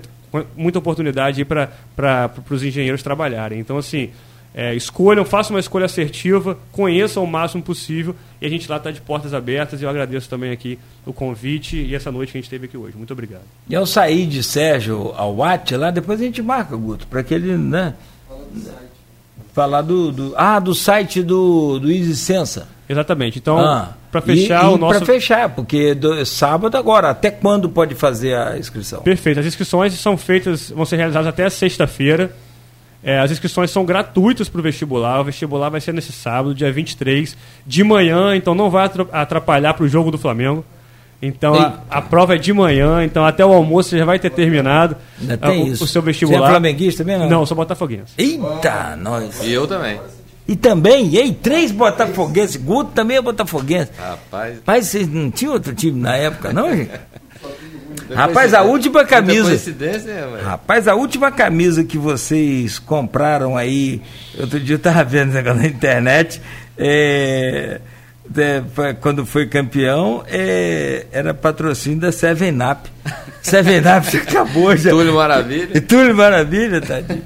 [0.56, 3.60] muita oportunidade para os engenheiros trabalharem.
[3.60, 4.10] Então, assim,
[4.56, 8.90] é, escolham, façam uma escolha assertiva, conheçam o máximo possível e a gente lá está
[8.90, 12.40] de portas abertas e eu agradeço também aqui o convite e essa noite que a
[12.40, 12.96] gente teve aqui hoje.
[12.96, 13.42] Muito obrigado.
[13.68, 17.34] E ao sair de Sérgio ao Watt, lá depois a gente marca, Guto, para que
[17.34, 17.92] ele, né?
[19.52, 22.66] Falar do, do, Ah, do site do, do Easy Sensa.
[22.88, 23.38] Exatamente.
[23.38, 24.98] Então, ah, para fechar e, e o nosso.
[25.00, 29.02] Para fechar, porque do, sábado agora, até quando pode fazer a inscrição?
[29.02, 29.40] Perfeito.
[29.40, 32.32] As inscrições são feitas, vão ser realizadas até sexta-feira.
[33.06, 35.20] É, as inscrições são gratuitas para o vestibular.
[35.20, 39.84] O vestibular vai ser nesse sábado, dia 23, de manhã, então não vai atrapalhar para
[39.84, 40.64] o jogo do Flamengo.
[41.22, 44.30] Então a, a, prova é de manhã, então até o almoço você já vai ter
[44.30, 44.96] terminado
[45.40, 46.40] a, o, o, seu vestibular.
[46.40, 47.30] Você é flamenguista também, não?
[47.30, 48.12] Não, sou botafoguense.
[48.18, 49.40] Eita, nós.
[49.40, 50.00] E eu também.
[50.48, 52.56] E também, e aí, três botafoguenses.
[52.56, 53.92] Guto também é botafoguense.
[53.96, 54.58] Rapaz.
[54.66, 56.90] Mas vocês não tinham outro time na época, não, gente?
[58.14, 59.72] Rapaz, a última camisa.
[60.42, 64.00] Rapaz, a última camisa que vocês compraram aí,
[64.38, 66.40] outro dia eu estava vendo negócio na internet,
[66.78, 67.80] é,
[68.36, 72.90] é, quando foi campeão, é, era patrocínio da Seven Up.
[73.42, 74.90] Seven Up acabou já.
[74.90, 75.80] Túlio Maravilha.
[75.82, 77.22] Túlio Maravilha, tadinho.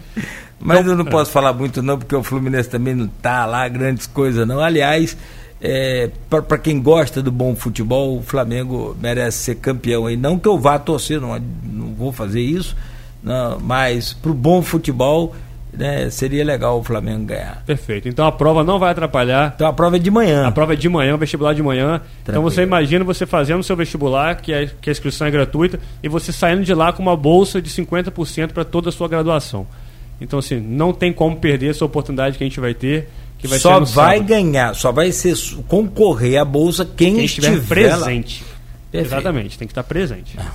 [0.58, 4.06] Mas eu não posso falar muito não, porque o Fluminense também não está lá, grandes
[4.06, 4.60] coisas não.
[4.60, 5.16] Aliás,
[5.60, 10.08] é, para quem gosta do bom futebol, o Flamengo merece ser campeão.
[10.08, 12.76] E não que eu vá torcer, não, não vou fazer isso,
[13.22, 15.34] não, mas para o bom futebol
[15.72, 17.62] né, seria legal o Flamengo ganhar.
[17.64, 18.08] Perfeito.
[18.08, 19.52] Então a prova não vai atrapalhar.
[19.54, 20.46] Então a prova é de manhã.
[20.46, 21.98] A prova é de manhã, o vestibular de manhã.
[21.98, 22.28] Tranquilo.
[22.28, 25.78] Então você imagina você fazendo o seu vestibular, que, é, que a inscrição é gratuita,
[26.02, 29.66] e você saindo de lá com uma bolsa de 50% para toda a sua graduação.
[30.20, 33.08] Então, assim, não tem como perder essa oportunidade que a gente vai ter.
[33.40, 34.24] Que vai só vai sábado.
[34.24, 35.34] ganhar, só vai ser
[35.66, 38.44] concorrer à bolsa quem, quem estiver, estiver presente.
[38.92, 40.36] Exatamente, tem que estar presente.
[40.38, 40.50] Ah,